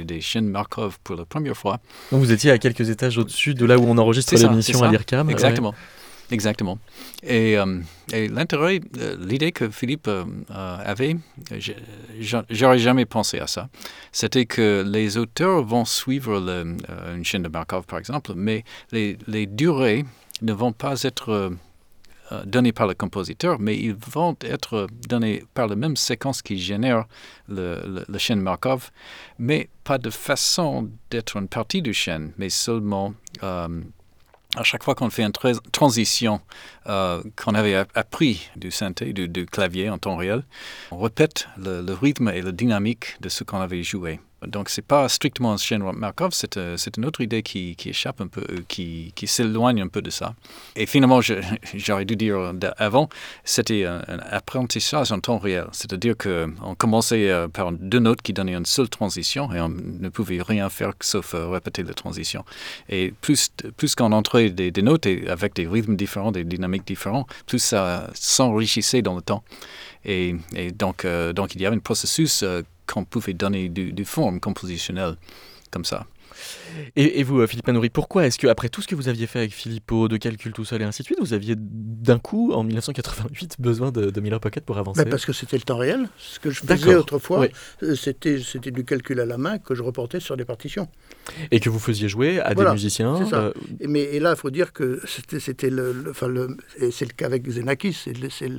[0.03, 1.79] des chaînes Markov pour la première fois.
[2.11, 5.29] Donc vous étiez à quelques étages au-dessus de là où on enregistre l'émission à l'IRCAM
[5.29, 5.75] Exactement.
[6.31, 6.79] Exactement.
[7.23, 8.79] Et, euh, l'intérêt,
[9.19, 10.09] l'idée que Philippe
[10.49, 11.17] avait,
[12.49, 13.69] j'aurais jamais pensé à ça,
[14.11, 16.37] c'était que les auteurs vont suivre
[17.13, 20.05] une chaîne de Markov, par exemple, mais les, durées
[20.41, 21.51] ne vont pas être
[22.45, 27.05] données par le compositeur, mais ils vont être donnés par la même séquence qui génère
[27.49, 28.91] le, la chaîne Markov,
[29.37, 33.13] mais pas de façon d'être une partie du chaîne, mais seulement
[34.55, 35.31] à chaque fois qu'on fait une
[35.71, 36.41] transition
[36.87, 40.43] euh, qu'on avait appris du synthé, du, clavier en temps réel,
[40.91, 44.19] on répète le rythme et la dynamique de ce qu'on avait joué.
[44.47, 47.89] Donc, ce n'est pas strictement un chaîne Markov, c'est euh, une autre idée qui, qui,
[47.89, 50.33] échappe un peu, euh, qui, qui s'éloigne un peu de ça.
[50.75, 51.21] Et finalement,
[51.75, 53.07] j'aurais dû dire avant,
[53.43, 54.01] c'était un,
[54.31, 55.67] apprentissage en temps réel.
[55.73, 60.09] C'est-à-dire qu'on commençait euh, par deux notes qui donnaient une seule transition et on ne
[60.09, 62.43] pouvait rien faire sauf répéter la transition.
[62.89, 67.27] Et plus, plus qu'on entrait des, notes et avec des rythmes différents, des dynamiques différentes,
[67.45, 69.43] plus ça s'enrichissait dans le temps.
[70.03, 72.43] Et, et donc, donc, il y avait un processus
[72.91, 75.15] qu'on pouvait donner du, du forme compositionnelle
[75.71, 76.05] comme ça.
[76.95, 79.53] Et, vous, Philippe Manoury, pourquoi est-ce que, après tout ce que vous aviez fait avec
[79.53, 83.57] Philippot, de calcul tout seul et ainsi de suite, vous aviez d'un coup, en 1988,
[83.59, 86.07] besoin de, Miller Pocket pour avancer Parce que c'était le temps réel.
[86.17, 87.47] Ce que je faisais autrefois,
[87.83, 90.87] euh, c'était, c'était du calcul à la main que je reportais sur des partitions.
[91.51, 93.37] Et que vous faisiez jouer à des musiciens ça.
[93.37, 93.53] Euh,
[93.87, 97.43] mais et là, il faut dire que c'était, le, le, et c'est le cas avec
[97.43, 98.49] Xenakis, c'est, c'est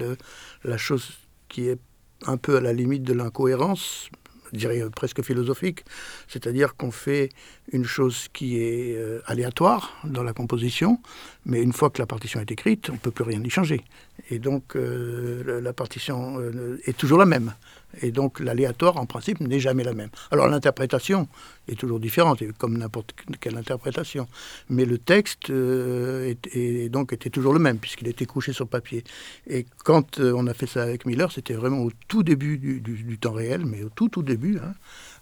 [0.65, 1.11] la chose
[1.49, 1.79] qui est
[2.27, 4.09] un peu à la limite de l'incohérence,
[4.57, 5.85] dirais presque philosophique,
[6.29, 7.31] c'est-à-dire qu'on fait
[7.73, 10.99] une chose qui est euh, aléatoire dans la composition,
[11.47, 13.83] mais une fois que la partition est écrite, on ne peut plus rien y changer.
[14.31, 17.55] Et donc euh, la partition euh, est toujours la même.
[18.01, 20.11] Et donc l'aléatoire, en principe, n'est jamais la même.
[20.31, 21.29] Alors l'interprétation
[21.69, 24.27] est toujours différente, comme n'importe quelle interprétation.
[24.69, 29.05] Mais le texte est, donc était toujours le même, puisqu'il était couché sur papier.
[29.47, 33.33] Et quand on a fait ça avec Miller, c'était vraiment au tout début du, temps
[33.33, 34.59] réel, mais au tout tout début.
[34.59, 34.75] Hein.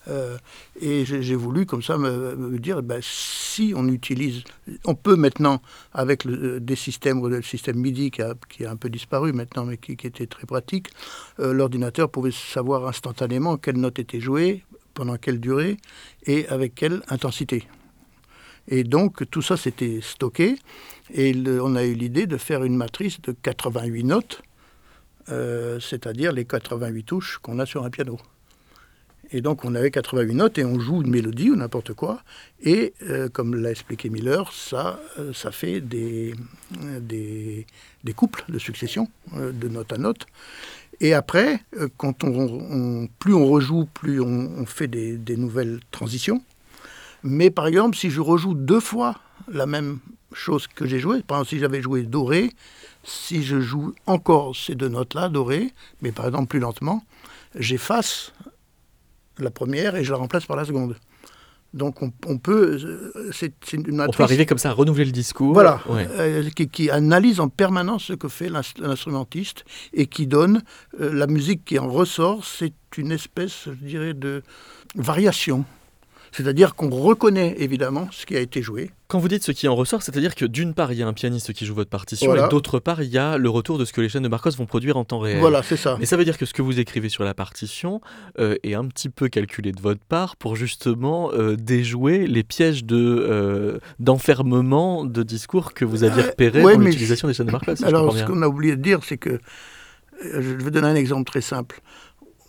[0.08, 0.38] Euh,
[0.80, 4.44] et j'ai voulu comme ça me, dire, ben, si on utilise,
[4.84, 5.60] on peut maintenant,
[5.92, 9.76] avec des systèmes, le système MIDI qui a, qui a, un peu disparu maintenant, mais
[9.76, 10.88] qui, était très pratique,
[11.38, 15.76] euh, l'ordinateur pouvait savoir instantanément quelle note était jouée, pendant quelle durée
[16.26, 17.66] et avec quelle intensité.
[18.68, 20.56] Et donc tout ça s'était stocké
[21.12, 24.42] et on a eu l'idée de faire une matrice de 88 notes,
[25.28, 28.18] euh, c'est-à-dire les 88 touches qu'on a sur un piano.
[29.32, 32.22] Et donc on avait 88 notes et on joue une mélodie ou n'importe quoi.
[32.62, 36.34] Et euh, comme l'a expliqué Miller, ça, euh, ça fait des,
[37.00, 37.66] des,
[38.02, 40.26] des, couples de succession euh, de note à note.
[41.00, 41.62] Et après,
[41.96, 46.42] quand on, plus on rejoue, plus on, fait des, des, nouvelles transitions.
[47.22, 49.16] Mais par exemple, si je rejoue deux fois
[49.50, 50.00] la même
[50.32, 52.50] chose que j'ai joué, par exemple si j'avais joué doré,
[53.02, 57.02] si je joue encore ces deux notes-là, doré, mais par exemple plus lentement,
[57.54, 58.32] j'efface
[59.44, 60.96] la première et je la remplace par la seconde.
[61.72, 65.52] Donc on, peut, euh, c'est une On peut arriver comme ça à renouveler le discours.
[65.52, 70.62] Voilà, euh, qui, analyse en permanence ce que fait l'instrumentiste et qui donne
[71.00, 72.44] euh, la musique qui en ressort.
[72.44, 74.42] C'est une espèce, je dirais, de
[74.96, 75.64] variation
[76.32, 78.90] C'est-à-dire qu'on reconnaît évidemment ce qui a été joué.
[79.08, 81.12] Quand vous dites ce qui en ressort, c'est-à-dire que d'une part, il y a un
[81.12, 83.92] pianiste qui joue votre partition, et d'autre part, il y a le retour de ce
[83.92, 85.40] que les chaînes de Marcos vont produire en temps réel.
[85.40, 85.96] Voilà, c'est ça.
[85.98, 88.00] Mais ça veut dire que ce que vous écrivez sur la partition
[88.38, 92.84] euh, est un petit peu calculé de votre part pour justement euh, déjouer les pièges
[92.84, 97.82] de, euh, d'enfermement de discours que vous aviez repérés dans l'utilisation des chaînes de Marcos.
[97.84, 99.40] alors, ce qu'on a oublié de dire, c'est que,
[100.22, 101.80] je vais donner un exemple très simple.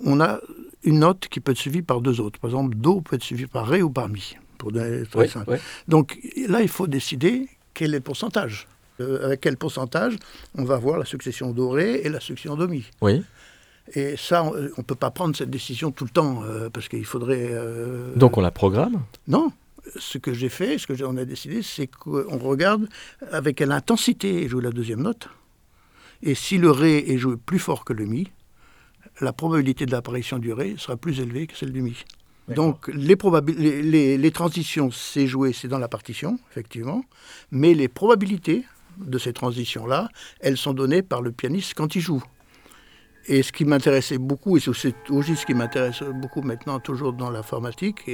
[0.03, 0.39] On a
[0.83, 2.39] une note qui peut être suivie par deux autres.
[2.39, 5.59] Par exemple, Do peut être suivi par Ré ou par Mi, pour donner très simple.
[5.87, 6.17] Donc
[6.47, 8.67] là, il faut décider quel est le pourcentage.
[8.99, 10.17] Euh, avec quel pourcentage
[10.57, 12.85] on va avoir la succession dorée et la succession de Mi.
[13.01, 13.23] Oui.
[13.93, 17.05] Et ça, on ne peut pas prendre cette décision tout le temps, euh, parce qu'il
[17.05, 17.49] faudrait...
[17.51, 19.01] Euh, Donc on la programme?
[19.27, 19.51] Non.
[19.97, 22.87] Ce que j'ai fait, ce que on a décidé, c'est qu'on regarde
[23.31, 25.27] avec quelle intensité est jouée la deuxième note.
[26.21, 28.29] Et si le Ré est joué plus fort que le Mi,
[29.21, 31.95] la probabilité de l'apparition du Ré sera plus élevée que celle du Mi.
[32.49, 33.15] Donc les,
[33.81, 37.05] les, les, transitions, c'est joué, c'est dans la partition, effectivement,
[37.51, 38.65] mais les probabilités
[38.97, 40.09] de ces transitions-là,
[40.41, 42.21] elles sont données par le pianiste quand il joue.
[43.27, 47.29] Et ce qui m'intéressait beaucoup, et c'est aussi ce qui m'intéresse beaucoup maintenant, toujours dans
[47.29, 48.09] l'informatique,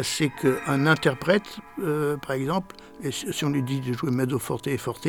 [0.00, 2.76] c'est qu'un interprète, euh, par exemple,
[3.10, 5.08] si on lui dit de jouer mezzo forte et forte,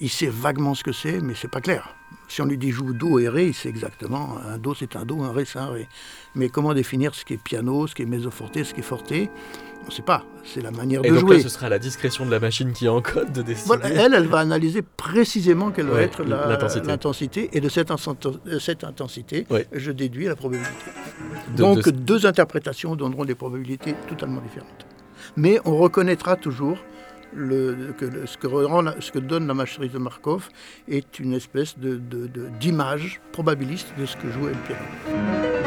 [0.00, 1.94] il sait vaguement ce que c'est, mais c'est pas clair.
[2.28, 5.04] Si on lui dit joue do et ré, il sait exactement un do c'est un
[5.04, 5.88] do, un ré c'est un ré.
[6.34, 8.84] Mais comment définir ce qui est piano, ce qui est mezzo forte, ce qui est
[8.84, 9.12] forte?
[9.12, 10.24] On ne sait pas.
[10.44, 11.36] C'est la manière de donc jouer.
[11.36, 13.76] Là, ce sera la discrétion de la machine qui encode de décider.
[13.82, 17.50] elle, elle va analyser précisément quelle va être l'intensité.
[17.52, 17.92] Et de cette,
[18.60, 20.70] cette intensité, je déduis la probabilité.
[21.56, 24.86] donc deux interprétations donneront des probabilités totalement différentes.
[25.36, 26.78] Mais on reconnaîtra toujours
[27.34, 30.48] ce, que donne la machinerie de Markov
[30.88, 35.63] est une espèce d'image probabiliste de ce que jouait le piano.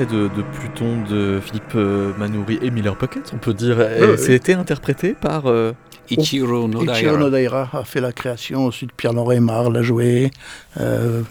[0.00, 0.28] Extrait de,
[0.58, 3.76] Pluton de Philippe euh, Manoury et Miller Pocket, on peut dire.
[4.18, 5.46] C'était interprété par.
[5.46, 5.72] Euh,
[6.10, 6.98] Ichiro Nodaira.
[6.98, 10.30] Ichiro Nodaira a fait la création, ensuite Pierre-Laurent Aymar l'a joué,
[10.78, 11.22] euh,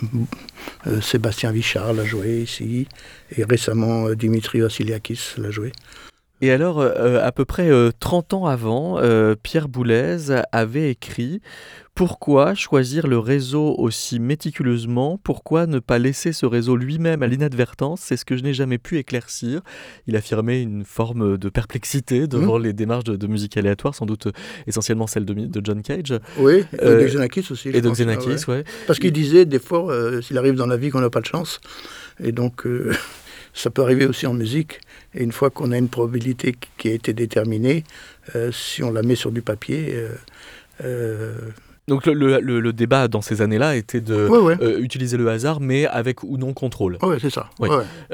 [1.01, 2.87] Sébastien Vichard l'a joué ici,
[3.37, 5.73] et récemment Dimitri Vassiliakis l'a joué.
[6.43, 7.71] Et alors, à peu près
[8.01, 8.99] 30 ans avant,
[9.43, 10.17] Pierre Boulez
[10.51, 11.39] avait écrit
[11.95, 15.19] pourquoi choisir le réseau aussi méticuleusement?
[15.23, 18.01] Pourquoi ne pas laisser ce réseau lui-même à l'inadvertance?
[18.01, 19.61] C'est ce que je n'ai jamais pu éclaircir.
[20.07, 22.63] Il affirmait une forme de perplexité devant mmh.
[22.63, 24.31] les démarches de, musique aléatoire, sans doute euh,
[24.65, 26.19] essentiellement celle de, John Cage.
[26.39, 27.69] Oui, euh, de Xenakis aussi.
[27.69, 28.63] Et de Xenakis, oui.
[28.87, 31.27] Parce qu'il disait des fois, euh, s'il arrive dans la vie qu'on n'a pas de
[31.27, 31.61] chance.
[32.23, 32.65] Et donc,
[33.53, 34.81] ça peut arriver aussi en musique.
[35.13, 37.83] Et une fois qu'on a une probabilité qui a été déterminée,
[38.51, 39.95] si on la met sur du papier,
[41.87, 46.37] donc le, débat dans ces années-là était de euh, utiliser le hasard, mais avec ou
[46.37, 46.97] non contrôle.
[47.01, 47.49] Oui, c'est ça.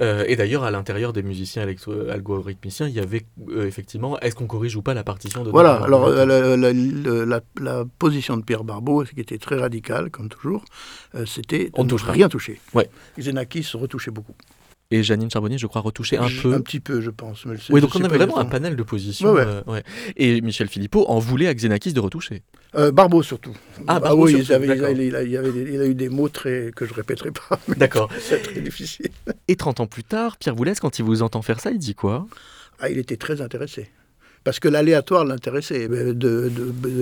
[0.02, 1.68] Euh, et d'ailleurs, à l'intérieur des musiciens
[2.12, 5.76] algorithmiciens, il y avait euh, effectivement, est-ce qu'on corrige ou pas la partition de Voilà,
[5.76, 7.42] alors la,
[8.00, 10.66] position de Pierre Barbeau, qui était très radicale, comme toujours,
[11.26, 12.60] c'était de ne rien toucher.
[12.74, 12.90] Ouais.
[13.20, 14.34] Xenakis se retouchait beaucoup
[14.92, 16.54] et Janine Charbonnier, je crois, retoucher un peu.
[16.54, 17.46] Un petit peu, je pense.
[17.70, 19.38] oui, donc on avait vraiment un panel de positions.
[19.38, 19.62] Euh,
[20.18, 22.42] et Michel Philippot en voulait à Xenakis de retoucher.
[22.76, 23.56] Euh, Barbeau surtout.
[23.88, 27.60] Ah, Barbeau oui, il, a eu des mots très, que je ne répéterai pas.
[27.78, 28.10] D'accord.
[28.20, 29.10] C'est très difficile.
[29.48, 31.96] Et 30 ans plus tard, Pierre Boulez, quand il vous entend faire ça, il dit
[31.96, 32.26] quoi?
[32.80, 33.90] Ah, Il était très intéressé
[34.46, 36.50] parce que l'aléatoire l'intéressait de,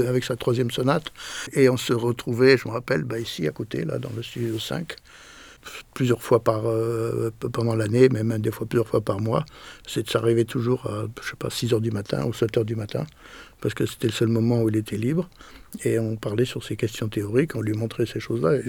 [0.08, 1.14] avec sa troisième sonate.
[1.54, 4.60] Et on se retrouvait, je me rappelle, bah, ici à côté, là, dans le studio
[4.60, 4.96] 5
[5.94, 9.46] plusieurs fois par, euh, pendant l'année, même des fois plusieurs fois par mois.
[9.88, 11.08] C'est arrivait toujours à,
[11.38, 13.06] pas, 6 heures du matin ou 7 heures du matin,
[13.62, 15.30] parce que c'était le seul moment où il était libre.
[15.84, 18.60] Et on parlait sur ces questions théoriques, on lui montrait ces choses-là.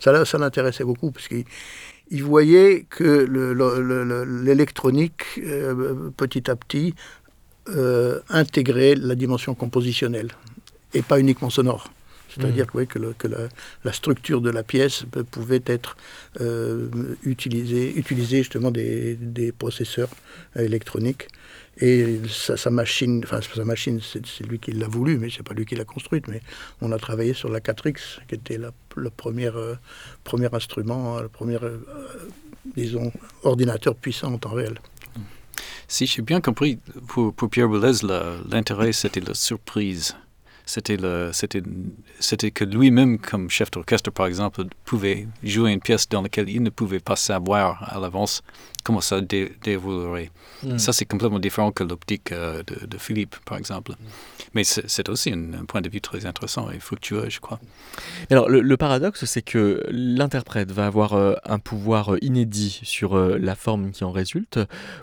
[0.00, 1.44] ça, ça l'intéressait beaucoup, parce qu'il
[2.10, 3.26] il voyait que
[4.44, 6.94] l'électronique, euh, petit à petit,
[7.68, 10.28] euh, intégrait la dimension compositionnelle,
[10.94, 11.90] et pas uniquement sonore.
[12.36, 12.86] C'est-à-dire mmh.
[12.86, 13.28] que, que
[13.84, 15.96] la, structure de la pièce pouvait être
[16.40, 16.88] euh,
[17.24, 20.10] utilisée, utiliser justement des, des processeurs
[20.56, 21.28] électroniques
[21.78, 25.66] et sa, machine, enfin sa machine, c'est lui qui l'a voulu, mais c'est pas lui
[25.66, 26.26] qui l'a construite.
[26.28, 26.40] Mais
[26.80, 29.74] on a travaillé sur la 4X, qui était la, le premier, euh,
[30.24, 31.78] premier instrument, le premier, euh,
[32.76, 33.12] disons,
[33.42, 34.78] ordinateur puissant en temps réel.
[35.86, 36.78] Si j'ai bien compris,
[37.08, 38.02] pour, pour Pierre Boulez,
[38.48, 40.16] l'intérêt c'était la surprise
[40.66, 41.62] c'était le, c'était,
[42.18, 46.62] c'était que lui-même, comme chef d'orchestre par exemple, pouvait jouer une pièce dans laquelle il
[46.62, 48.42] ne pouvait pas savoir à l'avance
[48.86, 50.30] comment ça déroulerait.
[50.62, 50.78] Hmm.
[50.78, 53.92] Ça, c'est complètement différent que l'optique euh, de, de, Philippe, par exemple.
[54.54, 57.58] Mais c'est aussi un, point de vue très intéressant et fructueux, je crois.
[58.30, 63.54] Alors, le, paradoxe, c'est que l'interprète va avoir euh, un pouvoir euh, inédit sur la
[63.56, 64.60] forme qui en résulte,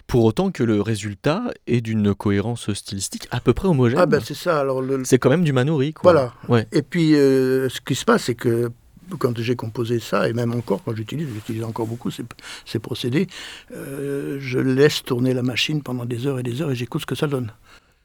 [0.08, 4.00] pour autant que le résultat est d'une cohérence stylistique à peu près homogène.
[4.00, 4.60] Ah ben c'est ça.
[4.60, 6.12] Alors c'est quand même du Manoury, quoi.
[6.12, 6.34] Voilà.
[6.50, 6.68] Ouais.
[6.72, 8.72] Et puis, ce qui se passe, c'est que
[9.18, 13.28] quand j'ai composé ça, et même encore quand j'utilise, j'utilise encore beaucoup ces, procédés,
[13.72, 17.06] euh, je laisse tourner la machine pendant des heures et des heures et j'écoute ce
[17.06, 17.52] que ça donne.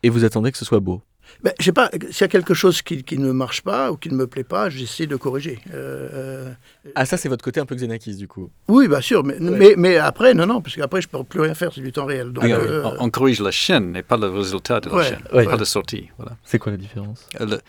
[0.03, 1.03] Et vous attendez que ce soit beau
[1.43, 4.09] ben, je sais pas, s'il y a quelque chose qui, ne marche pas ou qui
[4.09, 5.61] ne me plaît pas, j'essaie de corriger.
[5.73, 6.53] Euh, euh,
[6.97, 9.75] ah, ça, c'est votre côté un peu Xenakis, du coup Oui, bien sûr, mais, mais,
[9.77, 12.07] mais, après, non, non, parce qu'après, je ne peux plus rien faire, c'est du temps
[12.07, 12.33] réel.
[12.33, 15.65] Donc, euh, on, corrige la chaîne et pas le résultat de la chaîne, pas de
[15.65, 16.09] sortie.
[16.19, 16.37] Voilà.
[16.45, 17.27] C'est quoi la différence?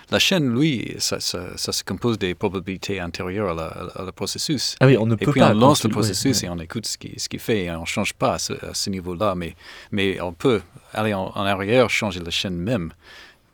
[0.09, 4.75] La chaîne, lui, ça, ça, se compose des probabilités antérieures à, la, processus.
[4.79, 6.97] Ah oui, on ne peut et puis on lance le processus et on écoute ce
[6.97, 9.55] qu'il ce qui fait et on ne change pas à ce, niveau-là, mais,
[9.91, 10.61] mais on peut
[10.93, 12.91] aller en arrière, changer la chaîne même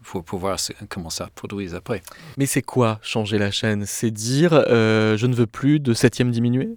[0.06, 0.58] pour, pour voir
[0.90, 2.02] comment ça produise après.
[2.38, 3.86] Mais c'est quoi changer la chaîne?
[3.86, 6.70] C'est dire euh, je ne veux plus de septième diminué?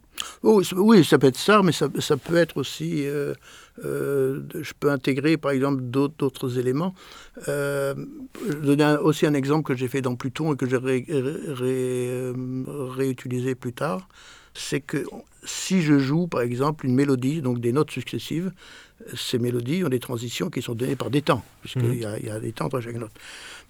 [0.42, 3.06] Oh, Oui, ça peut être ça, mais ça, ça peut être aussi.
[3.06, 3.34] Euh,
[3.84, 6.94] euh, je peux intégrer par exemple d'autres éléments.
[7.46, 7.94] je
[8.62, 10.76] donner aussi un exemple que j'ai fait dans Pluton et que j'ai
[12.96, 14.08] réutilisé plus tard.
[14.54, 15.04] C'est que
[15.44, 18.50] si je joue par exemple une mélodie, donc des notes successives,
[19.14, 22.40] ces mélodies ont des transitions qui sont données par des temps, puisqu'il y, y, a
[22.40, 23.12] des temps entre chaque note.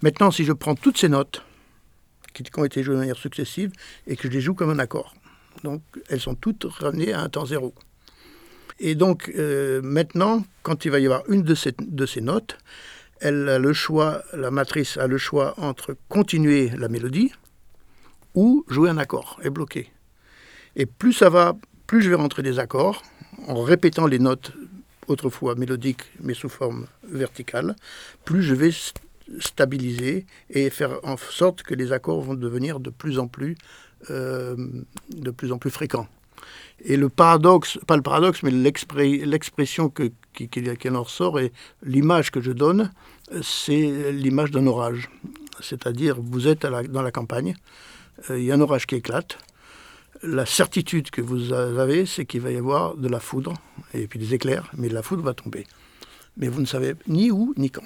[0.01, 1.43] Maintenant, si je prends toutes ces notes
[2.33, 3.71] qui, ont été jouées de manière successive
[4.07, 5.13] et que je les joue comme un accord,
[5.63, 7.73] donc elles sont toutes ramenées à un temps zéro.
[8.79, 12.57] Et donc euh, maintenant, quand il va y avoir une de ces, de ces notes,
[13.19, 17.33] elle a le choix, la matrice a le choix entre continuer la mélodie
[18.35, 19.91] ou jouer un accord et bloquer.
[20.75, 21.57] Et plus ça va,
[21.87, 23.03] plus je vais rentrer des accords
[23.47, 24.53] en répétant les notes
[25.09, 27.75] autrefois mélodique mais sous forme verticale,
[28.25, 28.71] plus je vais
[29.39, 33.55] stabiliser et faire en sorte que les accords vont devenir de plus en plus,
[34.09, 34.55] euh,
[35.09, 36.07] de plus en plus fréquents.
[36.85, 41.51] Et le paradoxe, pas le paradoxe, mais l'expression qui, qui, en ressort et
[41.83, 42.91] l'image que je donne,
[43.41, 45.09] c'est l'image d'un orage.
[45.59, 47.55] C'est-à-dire, vous êtes dans la campagne,
[48.29, 49.37] euh, il y a un orage qui éclate,
[50.23, 53.53] la certitude que vous avez, c'est qu'il va y avoir de la foudre
[53.93, 55.65] et puis des éclairs, mais la foudre va tomber.
[56.37, 57.83] Mais vous ne savez ni où ni quand.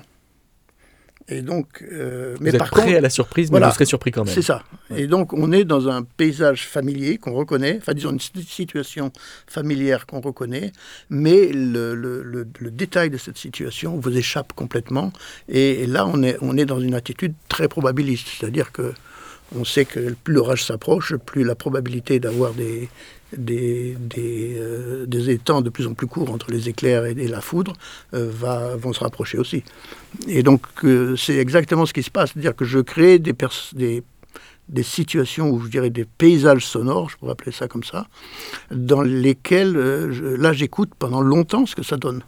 [1.29, 4.25] Et donc, euh, mais vous êtes prêt à la surprise, mais vous serez surpris quand
[4.25, 4.34] même.
[4.34, 4.63] C'est ça.
[4.93, 9.11] Et donc, on est dans un paysage familier qu'on reconnaît, enfin, disons, une situation
[9.47, 10.73] familière qu'on reconnaît,
[11.09, 15.13] mais le, le, le, détail de cette situation vous échappe complètement.
[15.47, 18.93] Et, et, là, on est, on est dans une attitude très probabiliste, c'est-à-dire que
[19.55, 22.89] on sait que plus l'orage s'approche, plus la probabilité d'avoir des,
[23.37, 27.73] des, des, euh, étangs de plus en plus courts entre les éclairs et, la foudre
[28.13, 29.63] euh, va, vont se rapprocher aussi.
[30.27, 33.33] Et donc euh, c'est exactement ce qui se passe, c'est-à-dire que je crée des,
[33.73, 34.03] des,
[34.69, 38.07] des situations, ou je dirais des paysages sonores, je pourrais appeler ça comme ça,
[38.71, 42.23] dans lesquels là j'écoute pendant longtemps ce que ça donne.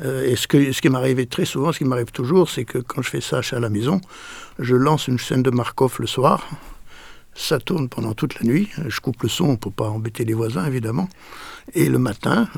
[0.00, 3.10] Euh, et ce, qui m'arrivait très souvent, ce qui m'arrive toujours, c'est que quand je
[3.10, 4.00] fais ça à la maison,
[4.58, 6.48] je lance une scène de Markov le soir,
[7.34, 10.66] ça tourne pendant toute la nuit, je coupe le son pour pas embêter les voisins
[10.66, 11.08] évidemment,
[11.74, 12.48] et le matin,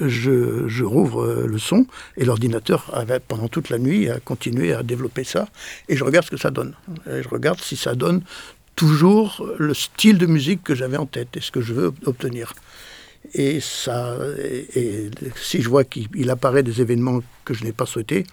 [0.00, 1.86] je, je rouvre euh, le son
[2.16, 2.90] et l'ordinateur
[3.28, 5.48] pendant toute la nuit a continué à développer ça
[5.88, 6.74] et je regarde ce que ça donne.
[7.10, 8.22] Et je regarde si ça donne
[8.74, 12.54] toujours le style de musique que j'avais en tête et ce que je veux obtenir.
[13.34, 14.18] Et, ça,
[15.36, 18.24] si je vois qu'il apparaît des événements que je n'ai pas souhaités,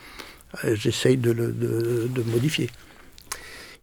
[0.66, 2.70] euh, j'essaye de, le, de modifier.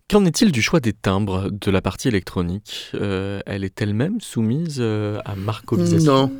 [0.08, 4.76] Qu'en est-il du choix des timbres de la partie électronique euh, Elle est elle-même soumise
[4.78, 6.30] euh, à marcovisation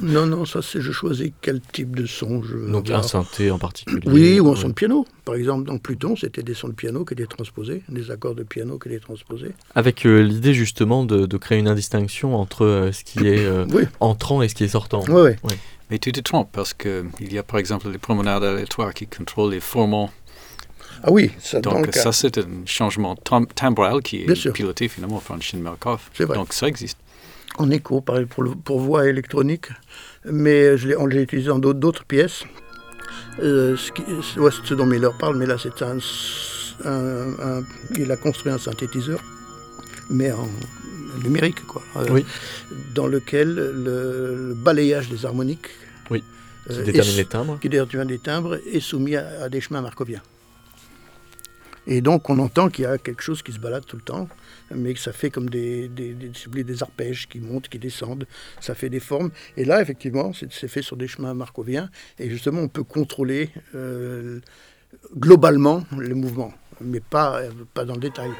[0.00, 3.50] non, non, ça c'est je choisis quel type de son je veux Donc un synthé
[3.50, 5.04] en particulier Oui, ou un son de piano.
[5.24, 8.44] Par exemple, dans Pluton, c'était des sons de piano qui étaient transposés, des accords de
[8.44, 9.50] piano qui étaient transposés.
[9.74, 13.44] Avec euh, l'idée justement de, créer une indistinction entre ce qui est
[13.98, 15.02] entrant et ce qui est sortant.
[15.08, 15.54] Oui, oui.
[15.90, 19.50] Mais tu te trompes parce qu'il y a par exemple les promenades aléatoires qui contrôlent
[19.50, 20.12] les formants
[21.08, 23.14] Ah oui, ça, Donc ça, c'est un changement
[23.54, 26.00] timbral qui est piloté finalement par Markov.
[26.34, 26.98] Donc ça existe.
[27.58, 29.68] En écho, pareil, pour, pour voix électronique,
[30.24, 32.42] mais on l'a utilisé dans d'autres pièces.
[33.38, 35.98] Euh, ce, qui, ce, dont Miller parle, mais là c'est un,
[37.96, 39.20] Il a construit un synthétiseur,
[40.10, 40.48] mais en
[41.22, 41.82] numérique, quoi.
[41.98, 42.20] Euh,
[42.96, 45.68] dans lequel le, balayage des harmoniques.
[46.10, 46.24] Oui.
[46.66, 47.58] Qui euh, détermine les timbres.
[47.60, 50.20] Qui détermine les timbres est soumis à des chemins markoviens.
[51.86, 54.28] Et donc on entend qu'il y a quelque chose qui se balade tout le temps,
[54.74, 58.26] mais que ça fait comme des, des, des, arpèges qui montent, qui descendent,
[58.60, 59.30] ça fait des formes.
[59.56, 64.40] Et là, effectivement, c'est fait sur des chemins markoviens, et justement on peut contrôler euh,
[65.16, 67.42] globalement les mouvements, mais pas,
[67.74, 68.30] pas dans le détail.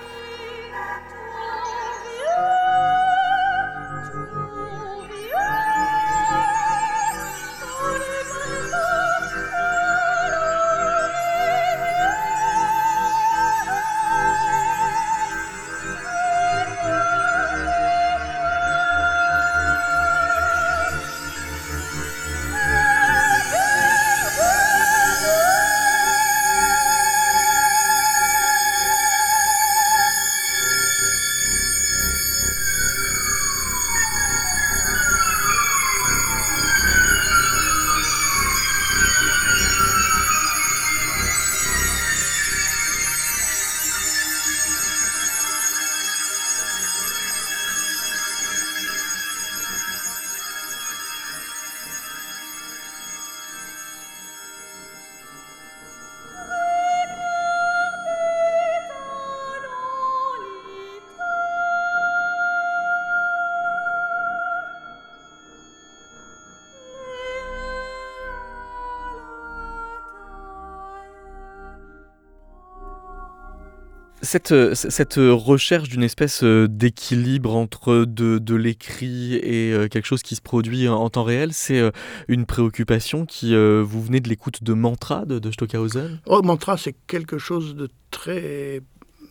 [74.37, 80.23] Cette, cette recherche d'une espèce euh, d'équilibre entre de, de l'écrit et euh, quelque chose
[80.23, 81.91] qui se produit en temps réel, c'est euh,
[82.29, 86.21] une préoccupation qui vous venez de l'écoute de Mantra de, de Stockhausen?
[86.27, 88.83] Oh, Mantra, c'est quelque chose de très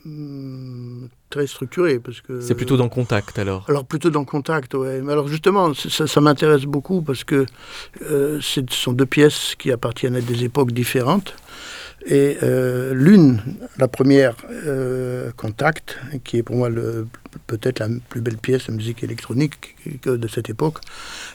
[0.05, 3.65] hmm, très structuré parce que c'est plutôt dans contact alors?
[3.69, 5.03] Alors plutôt dans contact ouais.
[5.03, 7.45] Mais alors justement ça, ça m'intéresse beaucoup parce que
[7.99, 11.35] ce sont deux pièces qui appartiennent à des époques différentes
[12.05, 13.41] et euh, l'une,
[13.77, 16.69] la première, euh, Contact, qui est pour moi
[17.47, 20.77] peut-être la plus belle pièce de musique électronique de cette époque,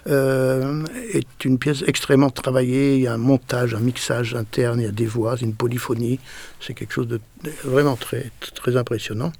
[0.06, 2.96] euh, est une pièce extrêmement travaillée.
[2.96, 6.20] Il y a un montage, un mixage interne, il y a des voix, une polyphonie.
[6.61, 7.20] C'est quelque chose de
[7.64, 9.32] vraiment très, très impressionnant.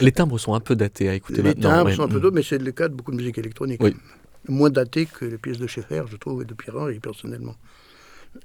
[0.00, 1.68] Les timbres sont un peu datés à écouter les maintenant.
[1.70, 3.82] Les timbres sont un peu datés, mais c'est le cas de beaucoup de musique électronique.
[4.48, 7.56] Moins daté que les pièces de Schaeffer, je trouve, et de Pierre-Henri, personnellement.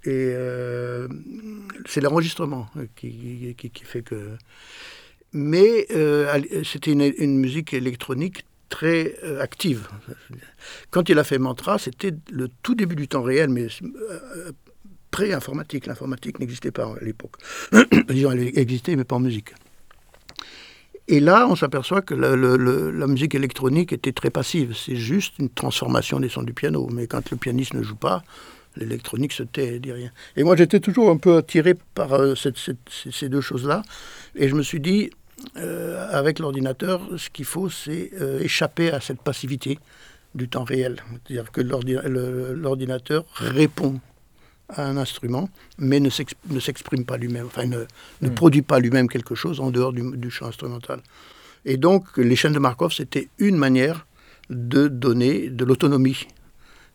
[0.05, 1.07] Et euh,
[1.85, 4.37] c'est l'enregistrement qui, fait que.
[5.31, 9.87] Mais euh, c'était une, musique électronique très euh, active.
[10.91, 13.67] Quand il a fait Mantra, c'était le tout début du temps réel, mais
[15.11, 15.85] pré-informatique.
[15.85, 17.35] L'informatique n'existait pas à l'époque.
[18.09, 19.53] Disons, elle existait, mais pas en musique.
[21.07, 24.73] Et là, on s'aperçoit que la musique électronique était très passive.
[24.75, 26.87] C'est juste une transformation des sons du piano.
[26.91, 28.23] Mais quand le pianiste ne joue pas,
[28.77, 30.11] l'électronique se tait, dit rien.
[30.35, 33.83] Et moi, j'étais toujours un peu attiré par euh, ces deux choses-là.
[34.35, 35.11] Et je me suis dit,
[35.57, 39.79] euh, avec l'ordinateur, ce qu'il faut, c'est euh, échapper à cette passivité
[40.35, 40.97] du temps réel.
[41.27, 43.99] C'est-à-dire que l'ordinateur répond
[44.69, 47.85] à un instrument, mais ne s'exprime pas lui-même, enfin ne,
[48.21, 48.33] ne hmm.
[48.33, 51.01] produit pas lui-même quelque chose en dehors du, du champ instrumental.
[51.65, 54.07] Et donc, les chaînes de Markov, c'était une manière
[54.49, 56.27] de donner de l'autonomie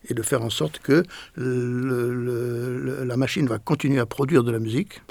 [0.07, 1.03] et de faire en sorte que
[1.37, 5.01] la machine va continuer à produire de la musique,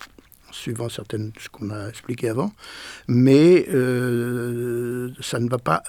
[0.51, 2.53] suivant certaines ce qu'on a expliqué avant,
[3.07, 5.82] mais euh, ça ne va pas,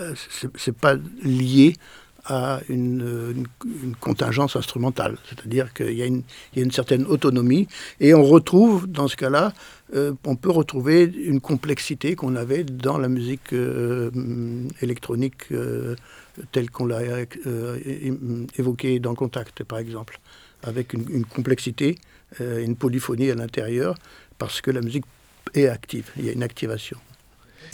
[0.55, 1.75] c'est pas lié
[2.25, 3.45] à une,
[3.99, 6.05] contingence instrumentale, c'est-à-dire qu'il y, a
[6.61, 7.67] une certaine autonomie
[7.99, 9.53] et on retrouve dans ce cas-là,
[9.95, 14.11] euh, on peut retrouver une complexité qu'on avait dans la musique euh,
[14.81, 15.45] électronique
[16.51, 16.99] tel qu'on l'a
[17.45, 20.19] euh, évoqué dans Contact, par exemple,
[20.63, 21.97] avec une, complexité,
[22.41, 23.95] euh, une polyphonie à l'intérieur,
[24.37, 25.05] parce que la musique
[25.53, 26.97] est active, il y a une activation.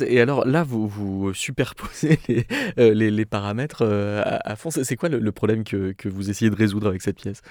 [0.05, 2.45] Et alors là, vous, vous superposez les,
[2.77, 4.69] euh, les, paramètres à, fond.
[4.69, 7.41] C'est quoi le, problème que, que, vous essayez de résoudre avec cette pièce?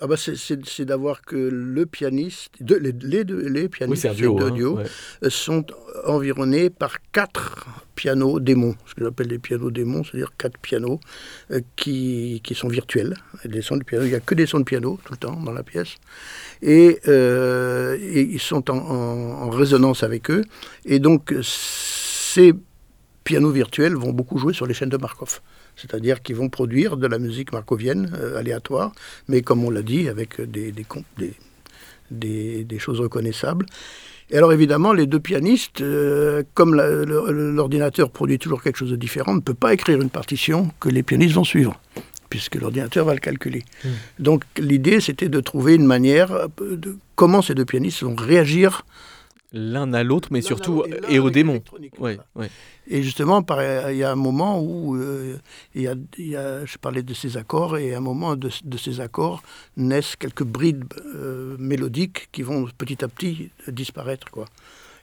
[0.00, 5.64] Ah bah C'est d'avoir que le pianiste, les, les, les pianistes d'audio hein, sont
[6.06, 10.98] environné par quatre pianos démons, ce que j'appelle les pianos démons, c'est-à-dire quatre pianos
[11.50, 13.14] euh, qui, qui, sont virtuels.
[13.44, 15.36] Des sons de piano, il n'y a que des sons de piano tout le temps
[15.36, 15.96] dans la pièce.
[16.62, 20.44] Et, euh, ils sont en, en, résonance avec eux.
[20.84, 22.54] Et donc, ces
[23.24, 25.40] pianos virtuels vont beaucoup jouer sur les chaînes de Markov.
[25.76, 28.92] C'est-à-dire qu'ils vont produire de la musique markovienne euh, aléatoire,
[29.28, 30.84] mais comme on l'a dit, avec des, des,
[32.10, 33.66] des, des choses reconnaissables.
[34.32, 39.34] Et alors évidemment, les deux pianistes, euh, comme l'ordinateur produit toujours quelque chose de différent,
[39.34, 41.78] ne peut pas écrire une partition que les pianistes vont suivre,
[42.30, 43.62] puisque l'ordinateur va le calculer.
[43.84, 43.88] Hmm.
[44.18, 48.86] Donc l'idée, c'était de trouver une manière euh, de comment ces deux pianistes vont réagir
[49.52, 51.62] l'un à l'autre, mais surtout et, au démon.
[51.98, 52.18] Ouais,
[52.86, 53.44] Et justement,
[53.90, 55.36] il y a un moment où euh,
[55.74, 59.42] il, y a, je parlais de ces accords, et à un moment de, ces accords
[59.76, 60.84] naissent quelques brides
[61.14, 64.30] euh, mélodiques qui vont petit à petit disparaître.
[64.30, 64.46] Quoi.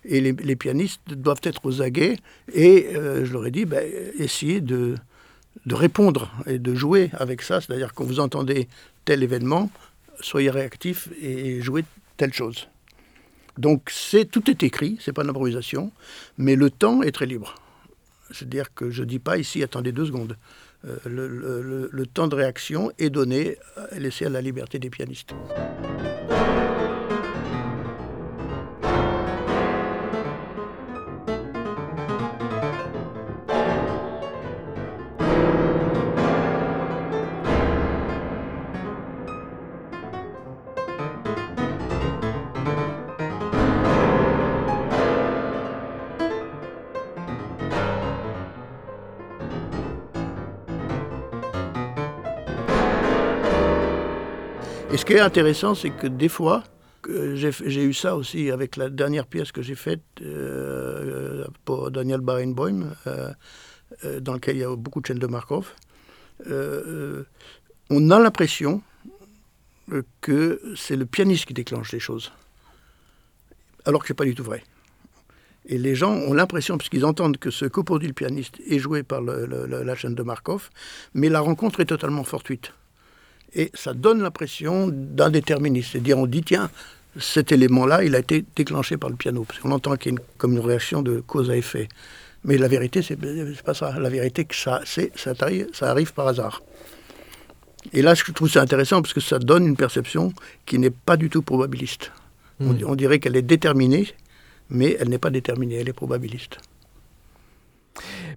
[0.05, 2.17] Et les, pianistes doivent être aux aguets,
[2.53, 3.87] et euh, je leur ai dit, ben,
[4.17, 4.95] essayez de,
[5.65, 8.67] de répondre et de jouer avec ça, c'est-à-dire quand vous entendez
[9.05, 9.69] tel événement,
[10.21, 11.83] soyez réactif et jouez
[12.17, 12.67] telle chose.
[13.59, 13.91] Donc
[14.31, 15.91] tout est écrit, c'est pas une improvisation,
[16.37, 17.55] mais le temps est très libre.
[18.31, 20.37] C'est-à-dire que je dis pas ici attendez deux secondes.
[20.85, 23.57] Euh, le, le, temps de réaction est donné,
[23.97, 25.33] laissé à la liberté des pianistes.
[54.91, 56.63] Et ce qui est intéressant, c'est que des fois,
[57.07, 62.95] j'ai eu ça aussi avec la dernière pièce que j'ai faite euh, pour Daniel Barenboim,
[63.05, 63.31] euh,
[64.03, 65.75] euh, dans laquelle il y a beaucoup de chaînes de Markov.
[67.91, 68.81] on a l'impression
[70.21, 72.31] que c'est le pianiste qui déclenche les choses,
[73.85, 74.63] alors que ce n'est pas du tout vrai.
[75.67, 79.03] Et les gens ont l'impression, puisqu'ils entendent que ce que produit le pianiste est joué
[79.03, 80.71] par la chaîne de Markov,
[81.13, 82.73] mais la rencontre est totalement fortuite.
[83.55, 85.89] Et ça donne l'impression d'un déterminisme.
[85.91, 86.69] C'est-à-dire, on dit, tiens,
[87.19, 89.43] cet élément-là, il a été déclenché par le piano.
[89.43, 91.89] Parce qu'on entend qu'il y a une, comme une réaction de cause à effet.
[92.43, 93.17] Mais la vérité, c'est
[93.63, 93.99] pas ça.
[93.99, 96.61] La vérité, que ça, ça, arrive, ça arrive par hasard.
[97.93, 100.33] Et là, je trouve ça intéressant parce que ça donne une perception
[100.65, 102.11] qui n'est pas du tout probabiliste.
[102.59, 102.83] On, hmm.
[102.85, 104.07] on dirait qu'elle est déterminée,
[104.69, 106.57] mais elle n'est pas déterminée, elle est probabiliste.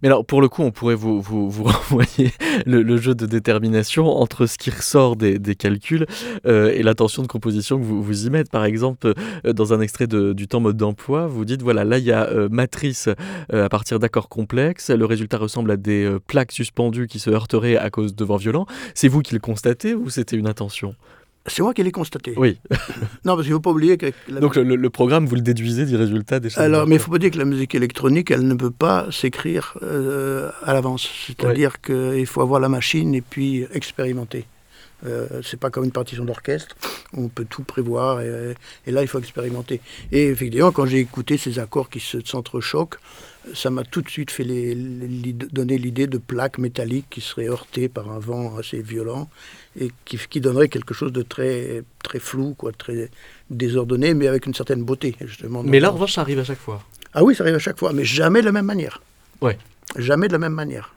[0.02, 2.32] Mais alors, pour le coup, on pourrait vous, vous, renvoyer
[2.66, 6.06] le, jeu de détermination entre ce qui ressort des, des calculs
[6.46, 8.50] euh, et l'intention de composition que vous, vous y mettez.
[8.50, 9.12] Par exemple,
[9.46, 12.12] euh, dans un extrait de, du temps mode d'emploi, vous dites voilà, là, il y
[12.12, 13.08] a euh, matrice
[13.52, 14.90] à partir d'accords complexes.
[14.90, 18.66] Le résultat ressemble à des plaques suspendues qui se heurteraient à cause de vents violents.
[18.94, 20.94] C'est vous qui le constatez ou c'était une intention?
[21.46, 22.34] C'est moi qui l'ai constaté.
[22.36, 22.58] Oui.
[23.24, 24.12] non, parce qu'il ne faut pas oublier que...
[24.28, 27.10] Donc le, programme, vous le déduisez du résultat des choses Alors, mais il ne faut
[27.10, 31.08] pas dire que la musique électronique, elle ne peut pas s'écrire euh, à l'avance.
[31.26, 34.44] C'est-à-dire qu'il faut avoir la machine et puis expérimenter.
[35.06, 36.76] Euh, c'est pas comme une partition d'orchestre,
[37.16, 38.54] on peut tout prévoir et,
[38.86, 39.80] là il faut expérimenter.
[40.12, 42.98] Et effectivement, quand j'ai écouté ces accords qui se s'entrechoquent,
[43.54, 47.88] ça m'a tout de suite fait les, donner l'idée de plaques métalliques qui seraient heurtées
[47.88, 49.28] par un vent assez violent
[49.78, 53.10] et qui, qui donnerait quelque chose de très, très flou, quoi, très
[53.50, 55.62] désordonné, mais avec une certaine beauté, justement.
[55.64, 56.82] Mais là, en revanche, ça arrive à chaque fois.
[57.14, 59.02] Ah oui, ça arrive à chaque fois, mais jamais de la même manière.
[59.40, 59.58] Ouais.
[59.96, 60.94] Jamais de la même manière.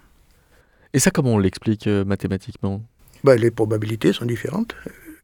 [0.94, 2.82] Et ça, comment on l'explique euh, mathématiquement?
[3.26, 4.76] Bah, Les probabilités sont différentes.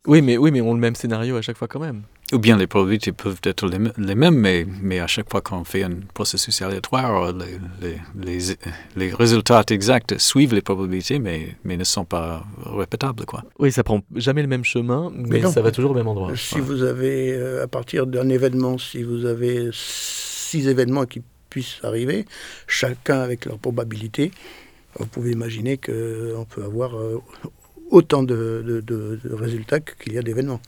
[0.08, 2.02] Oui, mais, oui, mais on le même scénario à chaque fois quand même.
[2.34, 5.84] Ou bien les probabilités peuvent être les, mêmes, mais, mais à chaque fois qu'on fait
[5.84, 8.56] un processus aléatoire, les, les,
[8.96, 13.26] les, résultats exacts suivent les probabilités, mais, mais ne sont pas répétables.
[13.26, 13.44] Quoi.
[13.60, 16.32] Oui, ça prend jamais le même chemin, mais, ça va toujours au même endroit.
[16.38, 21.80] Si vous avez, euh, à partir d'un événement, si vous avez six événements qui puissent
[21.84, 22.26] arriver,
[22.66, 24.32] chacun avec leur probabilité,
[24.98, 27.22] vous pouvez imaginer qu'on peut avoir euh,
[27.92, 28.84] autant de,
[29.32, 30.62] résultats qu'il y a d'événements.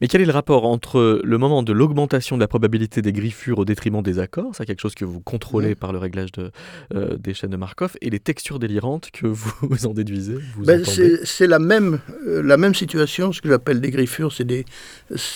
[0.00, 3.58] Mais quel est le rapport entre le moment de l'augmentation de la probabilité des griffures
[3.58, 6.50] au détriment des accords, c'est quelque chose que vous contrôlez par le réglage de,
[6.94, 11.46] euh, des chaînes de Markov, et les textures délirantes que vous en déduisez ben, C'est
[11.46, 14.64] la même, euh, la même situation, ce que j'appelle des griffures, c'est des,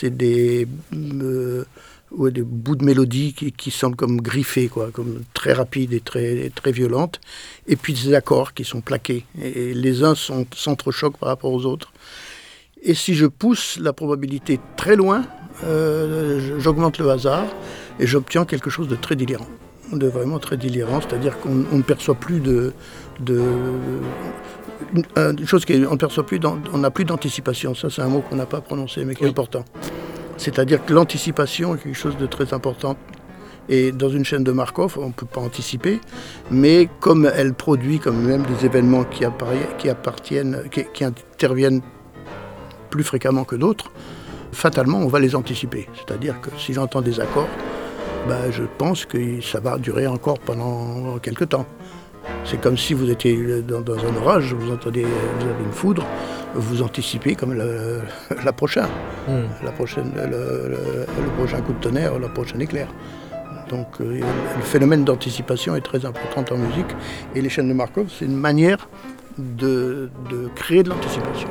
[0.02, 1.64] des euh,
[2.16, 6.00] ou des bouts de mélodie qui, qui, semblent comme griffés, quoi, comme très rapides et
[6.00, 7.20] très, très violentes,
[7.66, 9.24] et puis des accords qui sont plaqués.
[9.40, 11.92] Et les uns s'entrechoquent par rapport aux autres.
[12.82, 15.24] Et si je pousse la probabilité très loin,
[15.64, 17.46] euh, j'augmente le hasard
[18.00, 19.46] et j'obtiens quelque chose de très délirant.
[19.92, 22.72] de vraiment très délirant, c'est-à-dire qu'on ne perçoit plus de,
[23.20, 23.42] de
[25.16, 26.40] une chose qui on perçoit plus,
[26.72, 27.74] on n'a plus d'anticipation.
[27.74, 29.64] Ça, c'est un mot qu'on n'a pas prononcé, mais qui est important.
[30.36, 32.96] C'est-à-dire que l'anticipation est quelque chose de très important.
[33.68, 36.00] Et dans une chaîne de Markov, on ne peut pas anticiper,
[36.50, 41.80] mais comme elle produit comme même des événements qui, appartiennent, qui, interviennent
[42.90, 43.92] plus fréquemment que d'autres,
[44.50, 45.88] fatalement, on va les anticiper.
[45.94, 47.48] C'est-à-dire que si j'entends des accords,
[48.28, 51.66] bah, je pense que ça va durer encore pendant quelques temps.
[52.44, 56.04] C'est comme si vous étiez dans, un orage, vous entendez, vous avez une foudre,
[56.54, 58.88] vous anticipez comme la prochaine,
[59.28, 59.64] hmm.
[59.64, 60.76] la prochaine, le,
[61.36, 62.88] prochain coup de tonnerre, la prochaine éclair.
[63.68, 64.20] Donc euh,
[64.56, 66.94] le phénomène d'anticipation est très important en musique
[67.34, 68.88] et les chaînes de Markov, c'est une manière
[69.38, 70.10] de
[70.54, 71.48] créer de l'anticipation.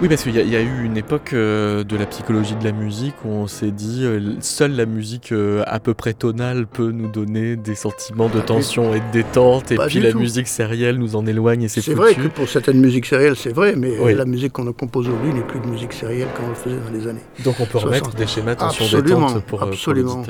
[0.00, 3.16] Oui, parce qu'il y, a eu une époque euh, de la psychologie de la musique
[3.24, 7.08] où on s'est dit euh, seule la musique euh, à peu près tonale peut nous
[7.08, 11.26] donner des sentiments de tension et de détente, et puis la musique sérielle nous en
[11.26, 14.52] éloigne et c'est C'est vrai que pour certaines musiques sérielles, c'est vrai, mais la musique
[14.52, 17.24] qu'on compose aujourd'hui n'est plus de musique sérielle comme on le faisait dans les années.
[17.42, 20.22] Donc on peut remettre des schémas de tension détente pour, absolument.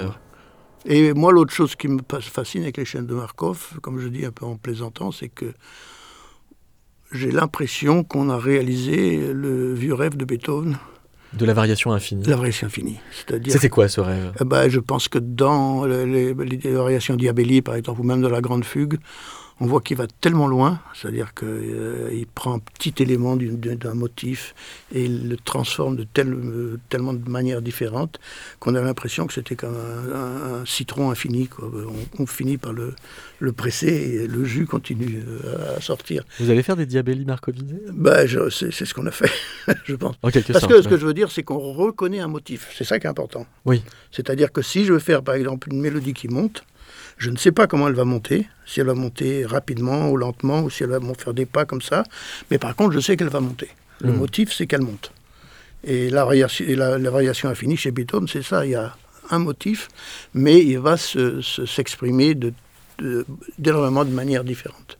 [0.86, 4.24] et moi, l'autre chose qui me fascine avec les chaînes de Markov, comme je dis
[4.24, 5.52] un peu en plaisantant, c'est que
[7.12, 10.76] j'ai l'impression qu'on a réalisé le vieux rêve de Beethoven.
[11.34, 12.24] De la variation infinie.
[12.26, 12.98] La variation infinie.
[13.46, 14.32] C'était quoi ce rêve?
[14.40, 18.28] Eh ben, Je pense que dans les, les, variations diabelli, par exemple, ou même de
[18.28, 18.98] la grande fugue,
[19.60, 24.54] on voit qu'il va tellement loin, c'est-à-dire qu'il euh, prend un petit élément d'un motif
[24.92, 28.20] et il le transforme de euh, tellement de manières différentes
[28.60, 31.48] qu'on a l'impression que c'était comme un, citron infini.
[32.18, 32.94] On, finit par le,
[33.40, 33.86] le, presser
[34.22, 36.24] et le jus continue euh, à sortir.
[36.38, 37.82] Vous allez faire des diabelli marcovisés?
[37.92, 39.30] Ben, C'est ce qu'on a fait,
[39.84, 40.16] je pense.
[40.16, 42.72] Parce que ce que je veux dire, c'est qu'on reconnaît un motif.
[42.76, 43.46] C'est ça qui est important.
[43.64, 43.82] Oui.
[44.12, 46.64] C'est-à-dire que si je veux faire, par exemple, une mélodie qui monte,
[47.18, 50.60] je ne sais pas comment elle va monter, si elle va monter rapidement ou lentement,
[50.62, 52.04] ou si elle va faire des pas comme ça.
[52.50, 53.68] Mais par contre, je sais qu'elle va monter.
[54.00, 54.16] Le hmm.
[54.16, 55.12] motif, c'est qu'elle monte.
[55.84, 58.64] Et la variation, la, variation infinie chez Beethoven, c'est ça.
[58.64, 58.96] Il y a
[59.30, 59.88] un motif,
[60.32, 62.52] mais il va s'exprimer de,
[63.58, 64.98] d'énormément de manières différentes.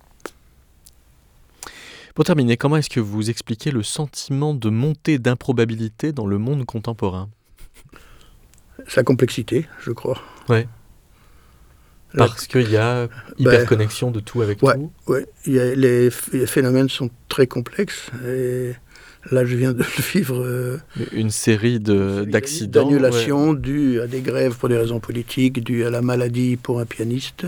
[2.14, 6.66] Pour terminer, comment est-ce que vous expliquez le sentiment de montée d'improbabilité dans le monde
[6.66, 7.28] contemporain?
[8.88, 10.20] Sa complexité, je crois.
[10.48, 10.66] Ouais.
[12.16, 17.10] Parce qu'il y a ben, hyperconnexion de tout avec tout Oui, les, les, phénomènes sont
[17.28, 18.10] très complexes.
[18.26, 18.72] Et
[19.30, 20.42] là, je viens de vivre.
[20.42, 20.80] Euh,
[21.12, 22.84] une série d'accidents.
[22.84, 26.86] D'annulations dues à des grèves pour des raisons politiques, dues à la maladie pour un
[26.86, 27.46] pianiste,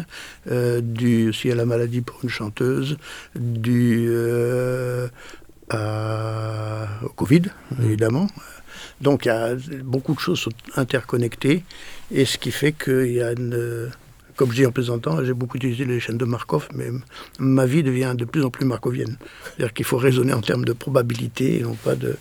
[0.51, 2.97] euh, dues aussi à la maladie pour une chanteuse,
[3.35, 5.09] dues euh,
[5.73, 7.85] au Covid, mmh.
[7.85, 8.27] évidemment.
[9.01, 11.65] Donc, il y a, beaucoup de choses sont interconnectées,
[12.13, 13.91] et ce qui fait qu'il y a une
[14.41, 16.87] comme je dis en plaisantant, j'ai beaucoup utilisé les chaînes de Markov, mais
[17.39, 19.19] ma vie devient de plus en plus markovienne.
[19.45, 22.17] C'est-à-dire qu'il faut raisonner en termes de probabilité et non pas de,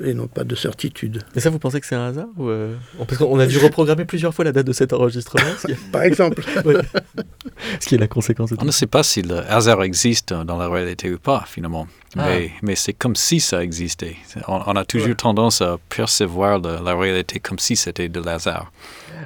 [0.00, 1.24] et non pas de certitude.
[1.34, 4.04] Et ça, vous pensez que c'est un hasard ou euh, Parce qu'on a dû reprogrammer
[4.04, 5.50] plusieurs fois la date de cet enregistrement.
[5.92, 6.44] Par exemple.
[7.80, 8.50] Ce qui est la conséquence.
[8.56, 11.88] On ne sait pas si le hasard existe dans la réalité ou pas, finalement.
[12.16, 12.26] Ah.
[12.26, 14.14] Mais, mais c'est comme si ça existait.
[14.46, 18.70] On, a toujours tendance à percevoir la réalité comme si c'était de hasard.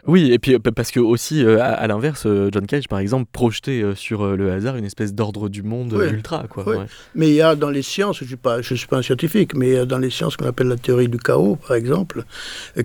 [0.06, 3.28] Oui, et puis euh, parce que aussi, euh, à, l'inverse, euh, John Cage, par exemple,
[3.32, 6.44] projetait sur le hasard une espèce d'ordre du monde ultra.
[6.48, 8.98] Quoi, Mais il y a dans les sciences, je ne suis, pas, je suis pas
[8.98, 11.56] un scientifique, mais il y a dans les sciences qu'on appelle la théorie du chaos,
[11.56, 12.24] par exemple,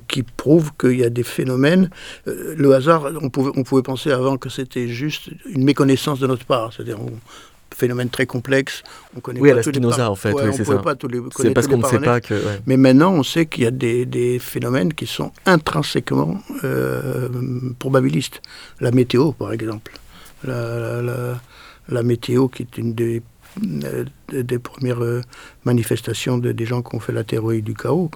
[0.07, 1.89] qui prouve qu'il y a des phénomènes.
[2.25, 6.45] le hasard, on pouvait, on pouvait penser avant que c'était juste une méconnaissance de notre
[6.45, 6.73] part.
[6.73, 6.99] C'est-à-dire,
[7.73, 8.83] phénomène très complexe.
[9.15, 10.31] On connaît oui, pas à la Spinoza, en fait.
[10.33, 10.81] oui, c'est ça.
[11.37, 12.35] C'est parce qu'on ne sait pas que.
[12.65, 17.29] Mais maintenant, on sait qu'il y a des, des, phénomènes qui sont intrinsèquement euh,
[17.79, 18.41] probabilistes.
[18.79, 19.93] La météo, par exemple.
[20.43, 21.39] La, la,
[21.89, 23.23] la, météo, qui est une des,
[23.63, 25.21] euh, des premières euh,
[25.63, 28.11] manifestations de, des gens qui ont fait la théorie du chaos.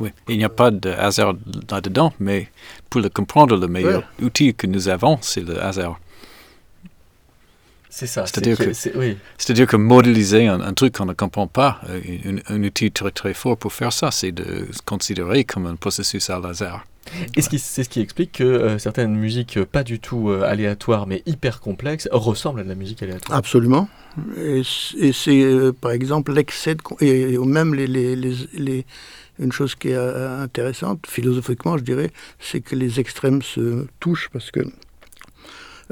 [0.00, 1.34] Oui, il n'y a pas de hasard
[1.70, 2.48] là-dedans, mais
[2.90, 5.98] pour le comprendre, le meilleur outil que nous avons, c'est le hasard.
[7.94, 8.24] C'est ça.
[8.24, 12.00] C'est-à-dire que, c'est-à-dire que modéliser un, truc qu'on ne comprend pas, euh,
[12.48, 16.30] un, outil très très fort pour faire ça, c'est de se considérer comme un processus
[16.30, 16.86] à hasard.
[17.36, 21.22] Et c'est ce qui explique que euh, certaines musiques pas du tout euh, aléatoires mais
[21.26, 23.36] hyper complexes ressemblent à de la musique aléatoire?
[23.36, 23.90] Absolument.
[24.38, 24.62] Et,
[25.12, 25.44] c'est
[25.78, 28.86] par exemple l'excès et même les, les, les,
[29.38, 34.50] une chose qui est intéressante philosophiquement, je dirais, c'est que les extrêmes se touchent parce
[34.50, 34.60] que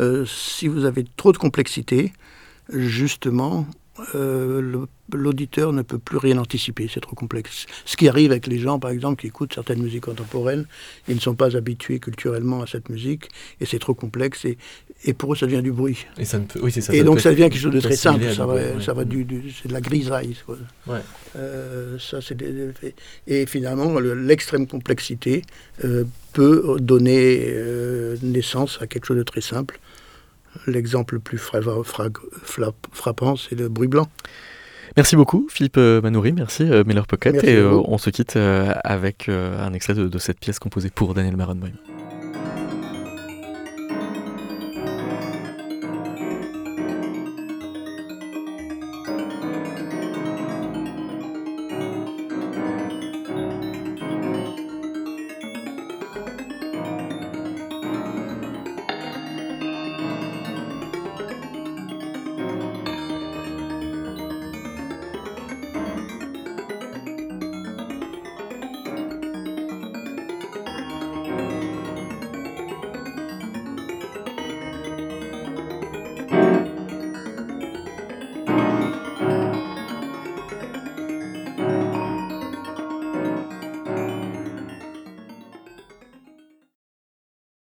[0.00, 2.12] euh, si vous avez trop de complexité,
[2.72, 3.66] justement,
[5.12, 7.66] l'auditeur ne peut plus rien anticiper, c'est trop complexe.
[7.84, 10.66] Ce qui arrive avec les gens, par exemple, qui écoutent certaines musiques contemporaines,
[11.08, 13.28] ils ne sont pas habitués culturellement à cette musique,
[13.60, 14.56] et c'est trop complexe, et,
[15.04, 16.06] et pour eux, ça devient du bruit.
[16.18, 16.60] Et, ça ne peut...
[16.62, 19.04] oui, ça, et donc, ça devient quelque chose de très simple, ça va, ça va
[19.04, 19.26] du,
[19.60, 20.36] c'est de la grisaille.
[20.86, 21.00] Ouais.
[21.98, 22.36] ça, c'est
[23.26, 25.42] Et finalement, l'extrême complexité
[26.32, 27.54] peut donner
[28.22, 29.78] naissance à quelque chose de très simple.
[30.66, 34.08] L'exemple le plus frappant, c'est le bruit blanc.
[34.96, 39.28] Merci beaucoup Philippe euh, Manoury, merci euh, Miller Pocket et euh, on se quitte avec
[39.28, 41.70] un extrait de, de, cette pièce composée pour Daniel Maronboim.